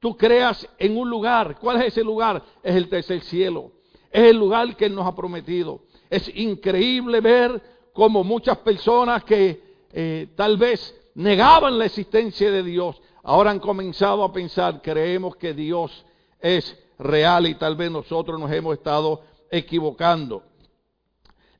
tú 0.00 0.16
creas 0.16 0.66
en 0.78 0.96
un 0.96 1.10
lugar. 1.10 1.58
¿Cuál 1.60 1.82
es 1.82 1.88
ese 1.88 2.02
lugar? 2.02 2.42
Es 2.62 2.74
el 2.74 2.88
tercer 2.88 3.20
cielo. 3.20 3.72
Es 4.10 4.30
el 4.30 4.38
lugar 4.38 4.74
que 4.76 4.86
Él 4.86 4.94
nos 4.94 5.06
ha 5.06 5.14
prometido. 5.14 5.82
Es 6.08 6.34
increíble 6.34 7.20
ver 7.20 7.60
cómo 7.92 8.24
muchas 8.24 8.56
personas 8.58 9.24
que 9.24 9.60
eh, 9.92 10.28
tal 10.36 10.56
vez 10.56 10.98
negaban 11.14 11.78
la 11.78 11.84
existencia 11.84 12.50
de 12.50 12.62
Dios, 12.62 13.02
ahora 13.24 13.50
han 13.50 13.58
comenzado 13.58 14.24
a 14.24 14.32
pensar, 14.32 14.80
creemos 14.80 15.36
que 15.36 15.52
Dios 15.52 16.06
es 16.40 16.78
real 16.98 17.46
y 17.46 17.54
tal 17.54 17.76
vez 17.76 17.90
nosotros 17.90 18.38
nos 18.38 18.50
hemos 18.50 18.76
estado 18.76 19.22
equivocando. 19.50 20.42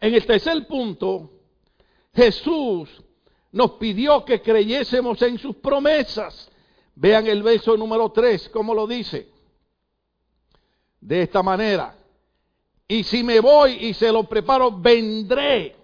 En 0.01 0.15
el 0.15 0.25
tercer 0.27 0.67
punto, 0.67 1.31
Jesús 2.15 2.89
nos 3.53 3.73
pidió 3.73 4.25
que 4.25 4.43
creyésemos 4.43 5.21
en 5.23 5.39
sus 5.39 5.57
promesas. 5.57 6.51
Vean 6.95 7.27
el 7.27 7.43
verso 7.43 7.77
número 7.77 8.11
3, 8.11 8.49
como 8.51 8.75
lo 8.75 8.87
dice. 8.87 9.29
De 11.01 11.23
esta 11.23 11.43
manera. 11.43 11.97
Y 12.87 13.05
si 13.05 13.23
me 13.23 13.41
voy 13.41 13.73
y 13.87 13.95
se 13.95 14.11
lo 14.11 14.25
preparo, 14.25 14.73
vendré 14.73 15.77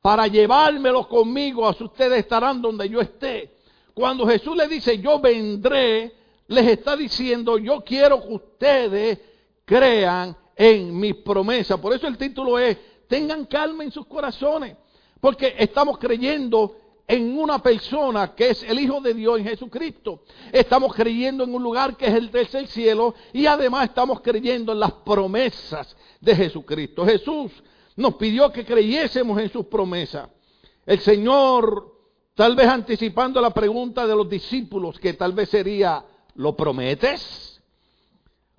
para 0.00 0.26
llevármelo 0.26 1.08
conmigo. 1.08 1.68
Así 1.68 1.84
ustedes 1.84 2.20
estarán 2.20 2.62
donde 2.62 2.88
yo 2.88 3.00
esté. 3.00 3.54
Cuando 3.94 4.26
Jesús 4.26 4.56
le 4.56 4.68
dice, 4.68 4.98
yo 4.98 5.20
vendré, 5.20 6.12
les 6.48 6.66
está 6.66 6.96
diciendo, 6.96 7.58
yo 7.58 7.82
quiero 7.84 8.20
que 8.22 8.34
ustedes 8.34 9.18
crean 9.64 10.36
en 10.56 10.98
mis 10.98 11.16
promesas. 11.16 11.78
Por 11.80 11.94
eso 11.94 12.06
el 12.06 12.16
título 12.16 12.58
es 12.58 12.76
tengan 13.08 13.44
calma 13.46 13.84
en 13.84 13.92
sus 13.92 14.06
corazones, 14.06 14.76
porque 15.20 15.54
estamos 15.58 15.98
creyendo 15.98 16.76
en 17.06 17.38
una 17.38 17.58
persona 17.62 18.34
que 18.34 18.50
es 18.50 18.62
el 18.62 18.80
Hijo 18.80 19.00
de 19.00 19.14
Dios 19.14 19.38
en 19.38 19.44
Jesucristo. 19.44 20.22
Estamos 20.52 20.94
creyendo 20.94 21.44
en 21.44 21.54
un 21.54 21.62
lugar 21.62 21.96
que 21.96 22.06
es 22.06 22.14
el 22.14 22.30
tercer 22.30 22.66
cielo 22.66 23.14
y 23.32 23.46
además 23.46 23.84
estamos 23.84 24.20
creyendo 24.20 24.72
en 24.72 24.80
las 24.80 24.92
promesas 24.92 25.94
de 26.20 26.34
Jesucristo. 26.34 27.04
Jesús 27.04 27.52
nos 27.96 28.14
pidió 28.14 28.50
que 28.50 28.64
creyésemos 28.64 29.38
en 29.38 29.50
sus 29.50 29.66
promesas. 29.66 30.28
El 30.86 31.00
Señor, 31.00 31.92
tal 32.34 32.56
vez 32.56 32.66
anticipando 32.66 33.40
la 33.40 33.50
pregunta 33.50 34.06
de 34.06 34.16
los 34.16 34.28
discípulos, 34.28 34.98
que 34.98 35.12
tal 35.14 35.32
vez 35.32 35.50
sería, 35.50 36.04
¿lo 36.34 36.56
prometes? 36.56 37.62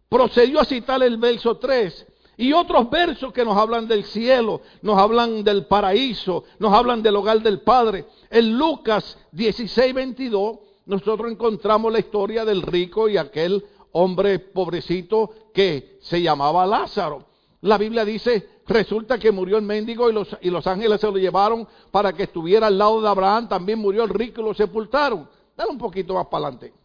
Procedió 0.09 0.59
a 0.59 0.65
citar 0.65 1.01
el 1.03 1.17
verso 1.17 1.57
3 1.57 2.07
y 2.37 2.53
otros 2.53 2.89
versos 2.89 3.31
que 3.31 3.45
nos 3.45 3.57
hablan 3.57 3.87
del 3.87 4.03
cielo, 4.03 4.61
nos 4.81 4.97
hablan 4.97 5.43
del 5.43 5.65
paraíso, 5.67 6.43
nos 6.59 6.73
hablan 6.73 7.01
del 7.01 7.15
hogar 7.15 7.41
del 7.41 7.61
Padre. 7.61 8.05
En 8.29 8.57
Lucas 8.57 9.17
16, 9.31 9.93
22, 9.93 10.57
nosotros 10.85 11.31
encontramos 11.31 11.91
la 11.91 11.99
historia 11.99 12.43
del 12.45 12.61
rico 12.61 13.07
y 13.07 13.17
aquel 13.17 13.63
hombre 13.93 14.39
pobrecito 14.39 15.31
que 15.53 15.97
se 16.01 16.21
llamaba 16.21 16.65
Lázaro. 16.65 17.25
La 17.61 17.77
Biblia 17.77 18.05
dice, 18.05 18.61
resulta 18.67 19.17
que 19.17 19.31
murió 19.31 19.57
el 19.57 19.63
mendigo 19.63 20.09
y 20.09 20.13
los, 20.13 20.37
y 20.41 20.49
los 20.49 20.67
ángeles 20.67 21.01
se 21.01 21.07
lo 21.07 21.17
llevaron 21.17 21.67
para 21.89 22.13
que 22.13 22.23
estuviera 22.23 22.67
al 22.67 22.77
lado 22.77 23.01
de 23.01 23.07
Abraham. 23.07 23.47
También 23.47 23.79
murió 23.79 24.03
el 24.03 24.09
rico 24.09 24.41
y 24.41 24.43
lo 24.43 24.53
sepultaron. 24.53 25.27
Dale 25.55 25.71
un 25.71 25.77
poquito 25.77 26.13
más 26.13 26.27
para 26.27 26.47
adelante. 26.47 26.84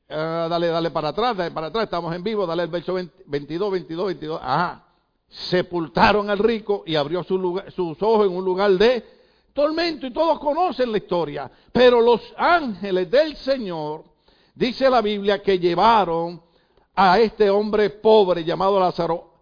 Ah, 0.06 0.46
dale, 0.50 0.66
dale 0.68 0.90
para 0.90 1.08
atrás, 1.08 1.34
dale 1.34 1.50
para 1.50 1.68
atrás, 1.68 1.84
estamos 1.84 2.14
en 2.14 2.22
vivo, 2.22 2.46
dale 2.46 2.64
el 2.64 2.68
verso 2.68 2.92
22, 2.92 3.72
22, 3.72 4.06
22. 4.06 4.40
Ajá. 4.40 4.84
Sepultaron 5.26 6.28
al 6.28 6.38
rico 6.38 6.84
y 6.86 6.94
abrió 6.94 7.24
sus 7.24 8.02
ojos 8.02 8.26
en 8.26 8.36
un 8.36 8.44
lugar 8.44 8.70
de 8.72 9.02
tormento 9.54 10.06
y 10.06 10.12
todos 10.12 10.38
conocen 10.38 10.92
la 10.92 10.98
historia. 10.98 11.50
Pero 11.72 12.02
los 12.02 12.20
ángeles 12.36 13.10
del 13.10 13.34
Señor, 13.36 14.04
dice 14.54 14.90
la 14.90 15.00
Biblia, 15.00 15.42
que 15.42 15.58
llevaron 15.58 16.42
a 16.94 17.18
este 17.18 17.48
hombre 17.48 17.90
pobre 17.90 18.44
llamado 18.44 18.78
Lázaro 18.78 19.32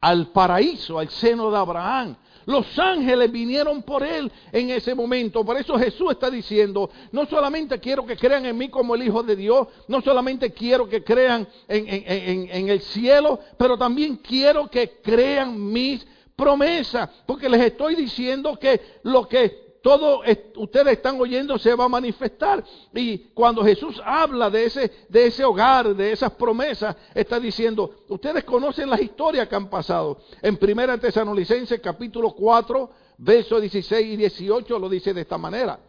al 0.00 0.32
paraíso, 0.32 0.98
al 0.98 1.08
seno 1.08 1.50
de 1.50 1.58
Abraham. 1.58 2.16
Los 2.46 2.78
ángeles 2.78 3.30
vinieron 3.30 3.82
por 3.82 4.02
él 4.02 4.30
en 4.50 4.70
ese 4.70 4.94
momento. 4.94 5.44
Por 5.44 5.56
eso 5.56 5.78
Jesús 5.78 6.12
está 6.12 6.30
diciendo, 6.30 6.90
no 7.12 7.26
solamente 7.26 7.78
quiero 7.78 8.04
que 8.04 8.16
crean 8.16 8.46
en 8.46 8.56
mí 8.56 8.68
como 8.68 8.94
el 8.94 9.02
Hijo 9.02 9.22
de 9.22 9.36
Dios, 9.36 9.68
no 9.88 10.00
solamente 10.00 10.52
quiero 10.52 10.88
que 10.88 11.02
crean 11.02 11.46
en, 11.68 12.68
el 12.68 12.80
cielo, 12.80 13.38
pero 13.56 13.76
también 13.76 14.16
quiero 14.16 14.68
que 14.68 15.00
crean 15.02 15.72
mis 15.72 16.06
promesas. 16.36 17.08
Porque 17.26 17.48
les 17.48 17.60
estoy 17.60 17.94
diciendo 17.94 18.58
que 18.58 18.80
lo 19.02 19.28
que 19.28 19.71
todo 19.82 20.22
ustedes 20.56 20.92
están 20.92 21.20
oyendo 21.20 21.58
se 21.58 21.74
va 21.74 21.84
a 21.84 21.88
manifestar. 21.88 22.64
Y 22.94 23.18
cuando 23.34 23.64
Jesús 23.64 24.00
habla 24.04 24.48
de 24.48 24.64
ese, 24.64 24.90
de 25.08 25.26
ese 25.26 25.44
hogar, 25.44 25.94
de 25.94 26.12
esas 26.12 26.30
promesas, 26.32 26.96
está 27.14 27.40
diciendo, 27.40 28.04
ustedes 28.08 28.44
conocen 28.44 28.88
las 28.88 29.00
historias 29.00 29.48
que 29.48 29.56
han 29.56 29.68
pasado. 29.68 30.18
En 30.40 30.56
Primera 30.56 30.96
Tesanolicenses 30.98 31.80
capítulo 31.80 32.30
4, 32.30 32.90
versos 33.18 33.60
16 33.60 34.06
y 34.06 34.16
18 34.16 34.78
lo 34.78 34.88
dice 34.88 35.12
de 35.12 35.22
esta 35.22 35.36
manera. 35.36 35.80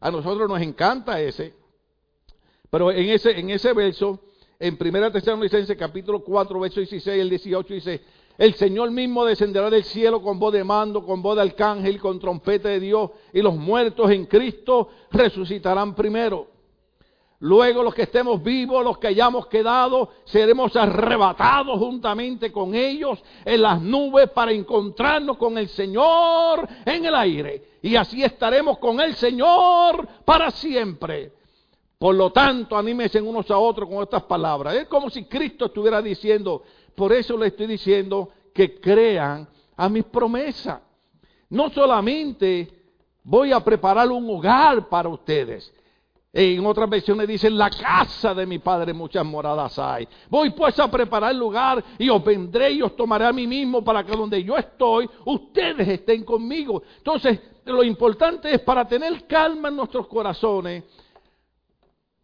A 0.00 0.10
nosotros 0.10 0.48
nos 0.48 0.60
encanta 0.60 1.20
ese. 1.20 1.54
Pero 2.70 2.90
en 2.90 3.10
ese, 3.10 3.38
en 3.38 3.50
ese 3.50 3.74
verso, 3.74 4.20
en 4.58 4.78
Primera 4.78 5.12
Tesanolicenses 5.12 5.76
capítulo 5.76 6.24
4, 6.24 6.60
verso 6.60 6.80
16 6.80 7.16
y 7.16 7.20
el 7.20 7.28
18 7.28 7.74
dice, 7.74 8.00
el 8.36 8.54
Señor 8.54 8.90
mismo 8.90 9.24
descenderá 9.24 9.70
del 9.70 9.84
cielo 9.84 10.20
con 10.22 10.38
voz 10.38 10.52
de 10.52 10.64
mando, 10.64 11.04
con 11.04 11.22
voz 11.22 11.36
de 11.36 11.42
arcángel, 11.42 12.00
con 12.00 12.18
trompeta 12.18 12.68
de 12.68 12.80
Dios, 12.80 13.10
y 13.32 13.40
los 13.40 13.54
muertos 13.54 14.10
en 14.10 14.26
Cristo 14.26 14.88
resucitarán 15.10 15.94
primero. 15.94 16.48
Luego 17.40 17.82
los 17.82 17.94
que 17.94 18.02
estemos 18.02 18.42
vivos, 18.42 18.82
los 18.82 18.98
que 18.98 19.08
hayamos 19.08 19.48
quedado, 19.48 20.08
seremos 20.24 20.74
arrebatados 20.76 21.78
juntamente 21.78 22.50
con 22.50 22.74
ellos 22.74 23.22
en 23.44 23.60
las 23.60 23.82
nubes 23.82 24.30
para 24.30 24.50
encontrarnos 24.50 25.36
con 25.36 25.58
el 25.58 25.68
Señor 25.68 26.66
en 26.86 27.04
el 27.04 27.14
aire. 27.14 27.62
Y 27.82 27.96
así 27.96 28.24
estaremos 28.24 28.78
con 28.78 28.98
el 28.98 29.14
Señor 29.14 30.08
para 30.24 30.50
siempre. 30.50 31.32
Por 31.98 32.14
lo 32.14 32.32
tanto, 32.32 32.76
anímense 32.76 33.20
unos 33.20 33.50
a 33.50 33.58
otros 33.58 33.88
con 33.88 34.02
estas 34.02 34.22
palabras. 34.24 34.74
Es 34.74 34.86
como 34.88 35.10
si 35.10 35.24
Cristo 35.24 35.66
estuviera 35.66 36.00
diciendo, 36.00 36.62
por 36.94 37.12
eso 37.12 37.36
le 37.36 37.48
estoy 37.48 37.66
diciendo 37.66 38.30
que 38.54 38.80
crean 38.80 39.48
a 39.76 39.88
mis 39.88 40.04
promesas. 40.04 40.80
No 41.50 41.70
solamente 41.70 42.68
voy 43.22 43.52
a 43.52 43.60
preparar 43.60 44.10
un 44.10 44.28
hogar 44.30 44.88
para 44.88 45.08
ustedes. 45.08 45.72
En 46.36 46.66
otras 46.66 46.90
versiones 46.90 47.28
dicen, 47.28 47.56
la 47.56 47.70
casa 47.70 48.34
de 48.34 48.44
mi 48.44 48.58
padre 48.58 48.92
muchas 48.92 49.24
moradas 49.24 49.78
hay. 49.78 50.08
Voy 50.28 50.50
pues 50.50 50.76
a 50.80 50.90
preparar 50.90 51.30
el 51.30 51.38
lugar 51.38 51.82
y 51.96 52.08
os 52.08 52.24
vendré 52.24 52.72
y 52.72 52.82
os 52.82 52.96
tomaré 52.96 53.24
a 53.24 53.32
mí 53.32 53.46
mismo 53.46 53.84
para 53.84 54.02
que 54.02 54.16
donde 54.16 54.42
yo 54.42 54.56
estoy, 54.56 55.08
ustedes 55.26 55.86
estén 55.86 56.24
conmigo. 56.24 56.82
Entonces, 56.98 57.38
lo 57.64 57.84
importante 57.84 58.52
es 58.52 58.60
para 58.62 58.84
tener 58.86 59.28
calma 59.28 59.68
en 59.68 59.76
nuestros 59.76 60.08
corazones, 60.08 60.82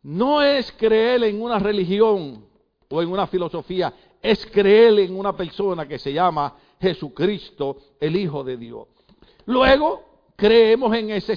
no 0.02 0.42
es 0.42 0.72
creer 0.72 1.22
en 1.24 1.40
una 1.40 1.60
religión 1.60 2.44
o 2.88 3.02
en 3.02 3.12
una 3.12 3.28
filosofía, 3.28 3.94
es 4.22 4.46
creer 4.46 4.98
en 5.00 5.18
una 5.18 5.36
persona 5.36 5.86
que 5.86 5.98
se 5.98 6.12
llama 6.12 6.54
Jesucristo, 6.80 7.78
el 8.00 8.16
Hijo 8.16 8.44
de 8.44 8.56
Dios. 8.56 8.86
Luego, 9.46 10.10
creemos 10.40 10.96
en 10.96 11.10
ese 11.10 11.36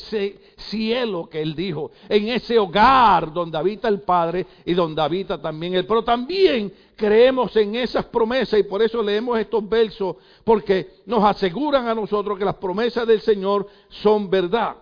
cielo 0.56 1.28
que 1.30 1.42
Él 1.42 1.56
dijo, 1.56 1.92
en 2.08 2.30
ese 2.30 2.58
hogar 2.58 3.34
donde 3.34 3.58
habita 3.58 3.90
el 3.90 4.02
Padre 4.02 4.48
y 4.66 4.74
donde 4.74 5.02
habita 5.02 5.42
también 5.42 5.75
Él. 5.75 5.86
Pero 5.86 6.04
también 6.04 6.74
creemos 6.96 7.56
en 7.58 7.75
esas 7.75 8.06
promesas 8.06 8.60
y 8.60 8.63
por 8.63 8.82
eso 8.82 9.04
leemos 9.04 9.38
estos 9.38 9.68
versos, 9.68 10.16
porque 10.46 11.02
nos 11.06 11.24
aseguran 11.24 11.88
a 11.88 11.96
nosotros 11.96 12.40
que 12.40 12.46
las 12.46 12.56
promesas 12.56 13.06
del 13.06 13.20
Señor 13.20 13.68
son 13.90 14.30
verdad. 14.30 14.78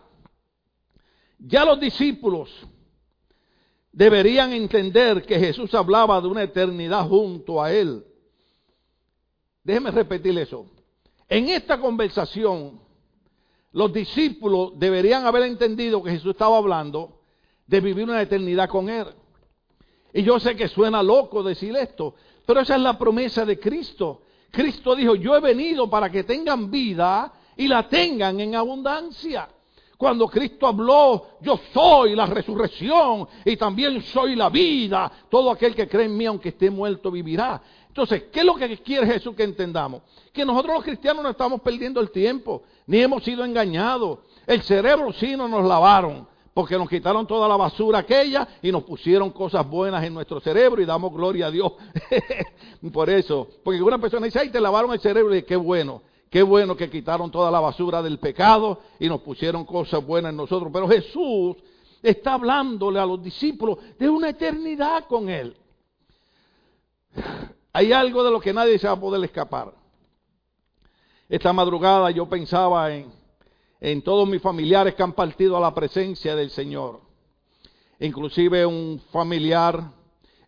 Ya 1.39 1.65
los 1.65 1.79
discípulos 1.79 2.51
deberían 3.91 4.53
entender 4.53 5.23
que 5.23 5.39
Jesús 5.39 5.73
hablaba 5.73 6.21
de 6.21 6.27
una 6.27 6.43
eternidad 6.43 7.07
junto 7.07 7.61
a 7.61 7.71
Él. 7.71 8.05
Déjeme 9.63 9.91
repetir 9.91 10.37
eso. 10.37 10.65
En 11.27 11.49
esta 11.49 11.79
conversación, 11.79 12.79
los 13.73 13.93
discípulos 13.93 14.73
deberían 14.75 15.25
haber 15.25 15.43
entendido 15.43 16.01
que 16.03 16.11
Jesús 16.11 16.31
estaba 16.31 16.57
hablando 16.57 17.21
de 17.67 17.79
vivir 17.79 18.05
una 18.05 18.21
eternidad 18.21 18.69
con 18.69 18.89
Él. 18.89 19.07
Y 20.13 20.23
yo 20.23 20.39
sé 20.39 20.55
que 20.55 20.67
suena 20.67 21.01
loco 21.01 21.41
decir 21.41 21.75
esto, 21.75 22.15
pero 22.45 22.61
esa 22.61 22.75
es 22.75 22.81
la 22.81 22.97
promesa 22.97 23.45
de 23.45 23.59
Cristo. 23.59 24.23
Cristo 24.51 24.95
dijo, 24.95 25.15
yo 25.15 25.35
he 25.35 25.39
venido 25.39 25.89
para 25.89 26.09
que 26.09 26.23
tengan 26.23 26.69
vida 26.69 27.31
y 27.55 27.67
la 27.67 27.87
tengan 27.87 28.39
en 28.39 28.55
abundancia. 28.55 29.47
Cuando 30.01 30.27
Cristo 30.27 30.65
habló, 30.65 31.27
yo 31.41 31.59
soy 31.71 32.15
la 32.15 32.25
resurrección 32.25 33.27
y 33.45 33.55
también 33.55 34.01
soy 34.01 34.35
la 34.35 34.49
vida. 34.49 35.11
Todo 35.29 35.51
aquel 35.51 35.75
que 35.75 35.87
cree 35.87 36.07
en 36.07 36.17
mí, 36.17 36.25
aunque 36.25 36.49
esté 36.49 36.71
muerto, 36.71 37.11
vivirá. 37.11 37.61
Entonces, 37.87 38.23
¿qué 38.33 38.39
es 38.39 38.45
lo 38.47 38.55
que 38.55 38.79
quiere 38.79 39.05
Jesús 39.05 39.35
que 39.35 39.43
entendamos? 39.43 40.01
Que 40.33 40.43
nosotros 40.43 40.73
los 40.73 40.83
cristianos 40.83 41.21
no 41.21 41.29
estamos 41.29 41.61
perdiendo 41.61 42.01
el 42.01 42.09
tiempo, 42.09 42.63
ni 42.87 42.99
hemos 42.99 43.23
sido 43.23 43.45
engañados. 43.45 44.17
El 44.47 44.63
cerebro 44.63 45.13
sí 45.13 45.37
no 45.37 45.47
nos 45.47 45.63
lavaron, 45.67 46.27
porque 46.51 46.79
nos 46.79 46.89
quitaron 46.89 47.27
toda 47.27 47.47
la 47.47 47.55
basura 47.55 47.99
aquella 47.99 48.47
y 48.59 48.71
nos 48.71 48.81
pusieron 48.81 49.29
cosas 49.29 49.69
buenas 49.69 50.03
en 50.03 50.15
nuestro 50.15 50.39
cerebro 50.39 50.81
y 50.81 50.85
damos 50.85 51.13
gloria 51.13 51.45
a 51.45 51.51
Dios. 51.51 51.73
Por 52.91 53.07
eso, 53.07 53.47
porque 53.63 53.83
una 53.83 53.99
persona 53.99 54.25
dice, 54.25 54.39
ay, 54.39 54.49
te 54.49 54.59
lavaron 54.59 54.93
el 54.93 54.99
cerebro 54.99 55.35
y 55.35 55.43
qué 55.43 55.57
bueno. 55.57 56.01
Qué 56.31 56.41
bueno 56.43 56.77
que 56.77 56.89
quitaron 56.89 57.29
toda 57.29 57.51
la 57.51 57.59
basura 57.59 58.01
del 58.01 58.17
pecado 58.17 58.79
y 58.97 59.09
nos 59.09 59.19
pusieron 59.19 59.65
cosas 59.65 60.03
buenas 60.03 60.29
en 60.29 60.37
nosotros. 60.37 60.71
Pero 60.71 60.87
Jesús 60.87 61.57
está 62.01 62.35
hablándole 62.35 63.01
a 63.01 63.05
los 63.05 63.21
discípulos 63.21 63.79
de 63.99 64.09
una 64.09 64.29
eternidad 64.29 65.07
con 65.07 65.29
Él. 65.29 65.57
Hay 67.73 67.91
algo 67.91 68.23
de 68.23 68.31
lo 68.31 68.39
que 68.39 68.53
nadie 68.53 68.79
se 68.79 68.87
va 68.87 68.93
a 68.93 68.99
poder 68.99 69.21
escapar. 69.25 69.73
Esta 71.27 71.51
madrugada 71.51 72.09
yo 72.11 72.29
pensaba 72.29 72.93
en, 72.93 74.01
todos 74.01 74.25
mis 74.25 74.41
familiares 74.41 74.95
que 74.95 75.03
han 75.03 75.11
partido 75.11 75.57
a 75.57 75.59
la 75.59 75.75
presencia 75.75 76.33
del 76.33 76.49
Señor. 76.49 77.01
Inclusive 77.99 78.65
un 78.65 79.01
familiar 79.11 79.83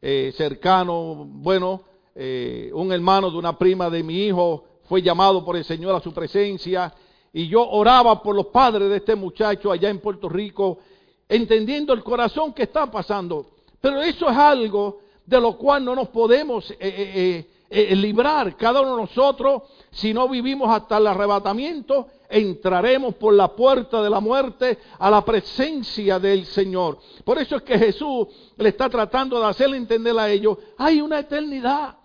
eh, 0.02 0.34
cercano, 0.38 1.26
bueno, 1.28 1.82
eh, 2.16 2.72
un 2.74 2.94
hermano 2.94 3.30
de 3.30 3.38
una 3.38 3.58
prima 3.58 3.90
de 3.90 4.02
mi 4.02 4.28
hijo 4.28 4.64
fue 4.86 5.02
llamado 5.02 5.44
por 5.44 5.56
el 5.56 5.64
Señor 5.64 5.96
a 5.96 6.02
su 6.02 6.14
presencia 6.14 6.94
y 7.32 7.48
yo 7.48 7.68
oraba 7.68 8.22
por 8.22 8.36
los 8.36 8.48
padres 8.48 8.90
de 8.90 8.98
este 8.98 9.16
muchacho 9.16 9.72
allá 9.72 9.90
en 9.90 10.00
Puerto 10.00 10.30
Rico, 10.30 10.80
entendiendo 11.28 11.94
el 11.94 12.04
corazón 12.04 12.54
que 12.54 12.64
está 12.64 12.90
pasando. 12.92 13.48
Pero 13.82 14.02
eso 14.02 14.30
es 14.30 14.38
algo 14.38 15.00
de 15.26 15.42
lo 15.42 15.58
cual 15.58 15.84
no 15.84 15.96
nos 15.96 16.10
podemos 16.10 16.70
eh, 16.72 16.78
eh, 16.80 17.50
eh, 17.70 17.96
librar. 17.96 18.56
Cada 18.56 18.82
uno 18.82 18.96
de 18.96 19.02
nosotros, 19.04 19.64
si 19.92 20.14
no 20.14 20.30
vivimos 20.30 20.70
hasta 20.70 20.98
el 20.98 21.08
arrebatamiento, 21.08 22.08
entraremos 22.30 23.16
por 23.16 23.34
la 23.34 23.48
puerta 23.48 24.02
de 24.02 24.10
la 24.10 24.20
muerte 24.20 24.78
a 25.00 25.10
la 25.10 25.26
presencia 25.26 26.20
del 26.20 26.46
Señor. 26.46 27.00
Por 27.24 27.40
eso 27.40 27.56
es 27.56 27.64
que 27.64 27.80
Jesús 27.80 28.28
le 28.58 28.70
está 28.70 28.90
tratando 28.90 29.40
de 29.40 29.46
hacerle 29.48 29.78
entender 29.78 30.18
a 30.18 30.30
ellos, 30.30 30.58
hay 30.78 31.02
una 31.02 31.20
eternidad. 31.20 31.98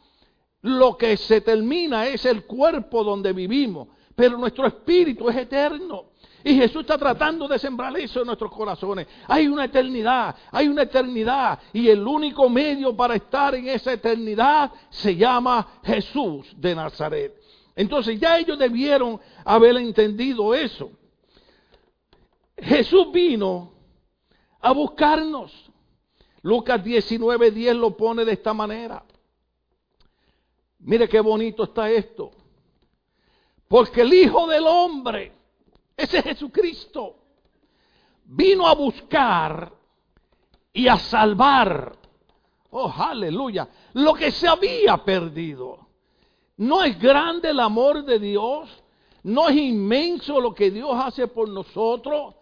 Lo 0.62 0.96
que 0.96 1.16
se 1.16 1.40
termina 1.40 2.06
es 2.06 2.24
el 2.24 2.44
cuerpo 2.44 3.04
donde 3.04 3.32
vivimos, 3.32 3.88
pero 4.14 4.36
nuestro 4.36 4.66
espíritu 4.66 5.28
es 5.28 5.36
eterno. 5.36 6.06
Y 6.44 6.54
Jesús 6.54 6.82
está 6.82 6.96
tratando 6.96 7.48
de 7.48 7.58
sembrar 7.58 7.96
eso 7.98 8.20
en 8.20 8.26
nuestros 8.26 8.50
corazones. 8.50 9.06
Hay 9.26 9.48
una 9.48 9.64
eternidad, 9.64 10.34
hay 10.50 10.68
una 10.68 10.82
eternidad. 10.82 11.58
Y 11.72 11.88
el 11.88 12.06
único 12.06 12.48
medio 12.48 12.96
para 12.96 13.16
estar 13.16 13.54
en 13.54 13.68
esa 13.68 13.92
eternidad 13.92 14.72
se 14.88 15.16
llama 15.16 15.80
Jesús 15.84 16.46
de 16.56 16.74
Nazaret. 16.74 17.34
Entonces 17.74 18.18
ya 18.18 18.38
ellos 18.38 18.58
debieron 18.58 19.20
haber 19.44 19.76
entendido 19.76 20.54
eso. 20.54 20.90
Jesús 22.56 23.12
vino 23.12 23.72
a 24.60 24.72
buscarnos. 24.72 25.52
Lucas 26.42 26.82
19, 26.82 27.50
10 27.50 27.76
lo 27.76 27.96
pone 27.96 28.24
de 28.24 28.32
esta 28.32 28.54
manera. 28.54 29.04
Mire 30.80 31.08
qué 31.08 31.20
bonito 31.20 31.64
está 31.64 31.90
esto. 31.90 32.30
Porque 33.66 34.02
el 34.02 34.12
Hijo 34.12 34.46
del 34.46 34.66
Hombre, 34.66 35.32
ese 35.96 36.22
Jesucristo, 36.22 37.16
vino 38.24 38.66
a 38.66 38.74
buscar 38.74 39.72
y 40.72 40.88
a 40.88 40.96
salvar, 40.96 41.96
oh 42.70 42.92
aleluya, 42.96 43.68
lo 43.94 44.14
que 44.14 44.30
se 44.30 44.46
había 44.46 44.96
perdido. 44.98 45.86
¿No 46.56 46.82
es 46.82 46.98
grande 46.98 47.50
el 47.50 47.60
amor 47.60 48.04
de 48.04 48.18
Dios? 48.18 48.68
¿No 49.22 49.48
es 49.48 49.56
inmenso 49.56 50.40
lo 50.40 50.54
que 50.54 50.70
Dios 50.70 50.90
hace 50.94 51.28
por 51.28 51.48
nosotros? 51.48 52.34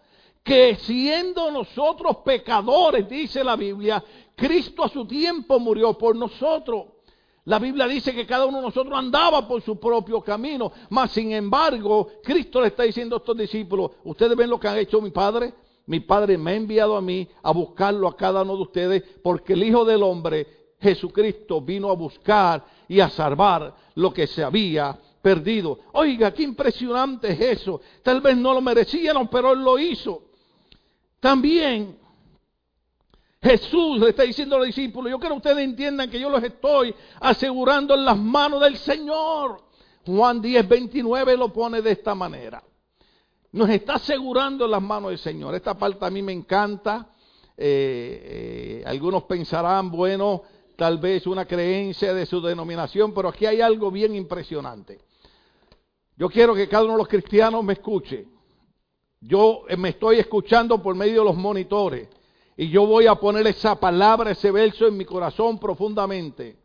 Que 0.43 0.75
siendo 0.75 1.51
nosotros 1.51 2.17
pecadores, 2.17 3.07
dice 3.09 3.43
la 3.43 3.55
Biblia, 3.55 4.03
Cristo 4.35 4.83
a 4.83 4.89
su 4.89 5.05
tiempo 5.05 5.59
murió 5.59 5.97
por 5.97 6.15
nosotros. 6.15 6.85
La 7.47 7.59
Biblia 7.59 7.87
dice 7.87 8.13
que 8.13 8.25
cada 8.25 8.45
uno 8.45 8.57
de 8.57 8.63
nosotros 8.65 8.93
andaba 8.93 9.47
por 9.47 9.61
su 9.61 9.79
propio 9.79 10.19
camino, 10.19 10.69
mas 10.89 11.11
sin 11.11 11.31
embargo, 11.31 12.09
Cristo 12.21 12.59
le 12.59 12.67
está 12.67 12.83
diciendo 12.83 13.15
a 13.15 13.19
estos 13.19 13.37
discípulos, 13.37 13.91
ustedes 14.03 14.35
ven 14.35 14.49
lo 14.49 14.59
que 14.59 14.67
han 14.67 14.77
hecho 14.77 14.99
mi 14.99 15.11
Padre, 15.11 15.53
mi 15.85 16.01
Padre 16.01 16.37
me 16.37 16.51
ha 16.51 16.55
enviado 16.55 16.97
a 16.97 17.01
mí 17.01 17.25
a 17.41 17.51
buscarlo 17.53 18.09
a 18.09 18.17
cada 18.17 18.41
uno 18.41 18.57
de 18.57 18.61
ustedes, 18.63 19.03
porque 19.23 19.53
el 19.53 19.63
Hijo 19.63 19.85
del 19.85 20.03
Hombre, 20.03 20.73
Jesucristo, 20.81 21.61
vino 21.61 21.89
a 21.89 21.95
buscar 21.95 22.65
y 22.89 22.99
a 22.99 23.09
salvar 23.09 23.73
lo 23.95 24.13
que 24.13 24.27
se 24.27 24.43
había 24.43 24.99
perdido. 25.21 25.79
Oiga, 25.93 26.33
qué 26.33 26.43
impresionante 26.43 27.31
es 27.31 27.61
eso. 27.61 27.79
Tal 28.03 28.19
vez 28.19 28.35
no 28.35 28.53
lo 28.53 28.59
merecían, 28.59 29.25
pero 29.29 29.53
Él 29.53 29.59
lo 29.59 29.79
hizo. 29.79 30.21
También 31.21 31.97
Jesús 33.47 33.99
le 33.99 34.09
está 34.09 34.23
diciendo 34.23 34.55
a 34.55 34.59
los 34.59 34.67
discípulos, 34.67 35.09
yo 35.09 35.19
quiero 35.19 35.35
que 35.35 35.49
ustedes 35.49 35.63
entiendan 35.63 36.09
que 36.09 36.19
yo 36.19 36.29
los 36.29 36.43
estoy 36.43 36.93
asegurando 37.21 37.93
en 37.93 38.03
las 38.03 38.17
manos 38.17 38.61
del 38.61 38.77
Señor. 38.77 39.61
Juan 40.05 40.41
10, 40.41 40.67
29 40.67 41.37
lo 41.37 41.53
pone 41.53 41.81
de 41.81 41.91
esta 41.91 42.13
manera. 42.13 42.61
Nos 43.53 43.69
está 43.69 43.95
asegurando 43.95 44.65
en 44.65 44.71
las 44.71 44.81
manos 44.81 45.11
del 45.11 45.19
Señor. 45.19 45.55
Esta 45.55 45.77
parte 45.77 46.05
a 46.05 46.09
mí 46.09 46.21
me 46.21 46.33
encanta. 46.33 47.09
Eh, 47.55 48.81
eh, 48.81 48.83
algunos 48.85 49.23
pensarán, 49.23 49.89
bueno, 49.91 50.43
tal 50.75 50.97
vez 50.97 51.25
una 51.25 51.45
creencia 51.45 52.13
de 52.13 52.25
su 52.25 52.41
denominación, 52.41 53.13
pero 53.13 53.29
aquí 53.29 53.45
hay 53.45 53.61
algo 53.61 53.89
bien 53.91 54.13
impresionante. 54.13 54.99
Yo 56.17 56.29
quiero 56.29 56.53
que 56.53 56.67
cada 56.67 56.83
uno 56.83 56.93
de 56.93 56.99
los 56.99 57.07
cristianos 57.07 57.63
me 57.63 57.73
escuche. 57.73 58.27
Yo 59.21 59.63
me 59.77 59.89
estoy 59.89 60.19
escuchando 60.19 60.81
por 60.81 60.95
medio 60.95 61.21
de 61.21 61.25
los 61.25 61.37
monitores 61.37 62.09
Y 62.59 62.69
yo 62.69 62.87
voy 62.87 63.05
a 63.05 63.13
poner 63.13 63.45
esa 63.45 63.79
palabra, 63.79 64.31
ese 64.31 64.49
verso 64.51 64.87
en 64.87 64.97
mi 64.97 65.05
corazón 65.05 65.59
profundamente. 65.59 66.57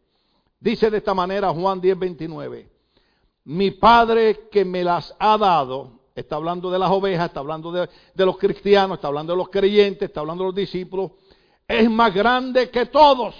Dice 0.58 0.90
de 0.90 0.98
esta 0.98 1.12
manera 1.12 1.50
Juan 1.50 1.82
10, 1.82 1.98
29. 1.98 2.68
Mi 3.44 3.72
Padre 3.72 4.48
que 4.50 4.64
me 4.64 4.82
las 4.82 5.14
ha 5.18 5.36
dado, 5.36 6.00
está 6.14 6.36
hablando 6.36 6.70
de 6.70 6.78
las 6.78 6.90
ovejas, 6.90 7.26
está 7.26 7.40
hablando 7.40 7.70
de, 7.70 7.90
de 8.14 8.26
los 8.26 8.38
cristianos, 8.38 8.96
está 8.96 9.08
hablando 9.08 9.34
de 9.34 9.36
los 9.36 9.50
creyentes, 9.50 10.08
está 10.08 10.20
hablando 10.20 10.44
de 10.44 10.48
los 10.48 10.56
discípulos, 10.56 11.10
es 11.68 11.90
más 11.90 12.14
grande 12.14 12.70
que 12.70 12.86
todos. 12.86 13.34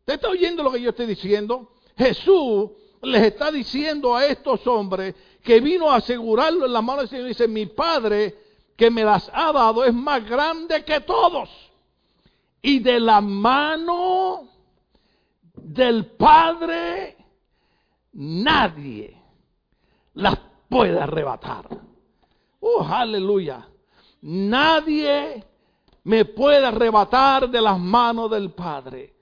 ¿Usted 0.00 0.14
está 0.14 0.28
oyendo 0.28 0.64
lo 0.64 0.72
que 0.72 0.80
yo 0.80 0.90
estoy 0.90 1.06
diciendo? 1.06 1.70
Jesús 1.96 2.70
les 3.02 3.22
está 3.22 3.52
diciendo 3.52 4.16
a 4.16 4.26
estos 4.26 4.66
hombres 4.66 5.14
que 5.42 5.60
vino 5.60 5.88
a 5.88 5.96
asegurarlo 5.96 6.66
en 6.66 6.72
la 6.72 6.82
mano 6.82 7.00
del 7.00 7.08
Señor. 7.08 7.28
Dice, 7.28 7.46
mi 7.46 7.66
Padre 7.66 8.45
que 8.76 8.90
me 8.90 9.04
las 9.04 9.30
ha 9.32 9.52
dado 9.52 9.84
es 9.84 9.94
más 9.94 10.24
grande 10.28 10.84
que 10.84 11.00
todos. 11.00 11.48
Y 12.62 12.80
de 12.80 13.00
la 13.00 13.20
mano 13.20 14.48
del 15.54 16.06
Padre 16.06 17.16
nadie 18.12 19.16
las 20.14 20.38
puede 20.68 21.00
arrebatar. 21.00 21.68
Oh, 22.60 22.84
aleluya. 22.84 23.68
Nadie 24.22 25.44
me 26.04 26.24
puede 26.24 26.66
arrebatar 26.66 27.48
de 27.48 27.60
las 27.60 27.78
manos 27.78 28.30
del 28.30 28.50
Padre. 28.50 29.14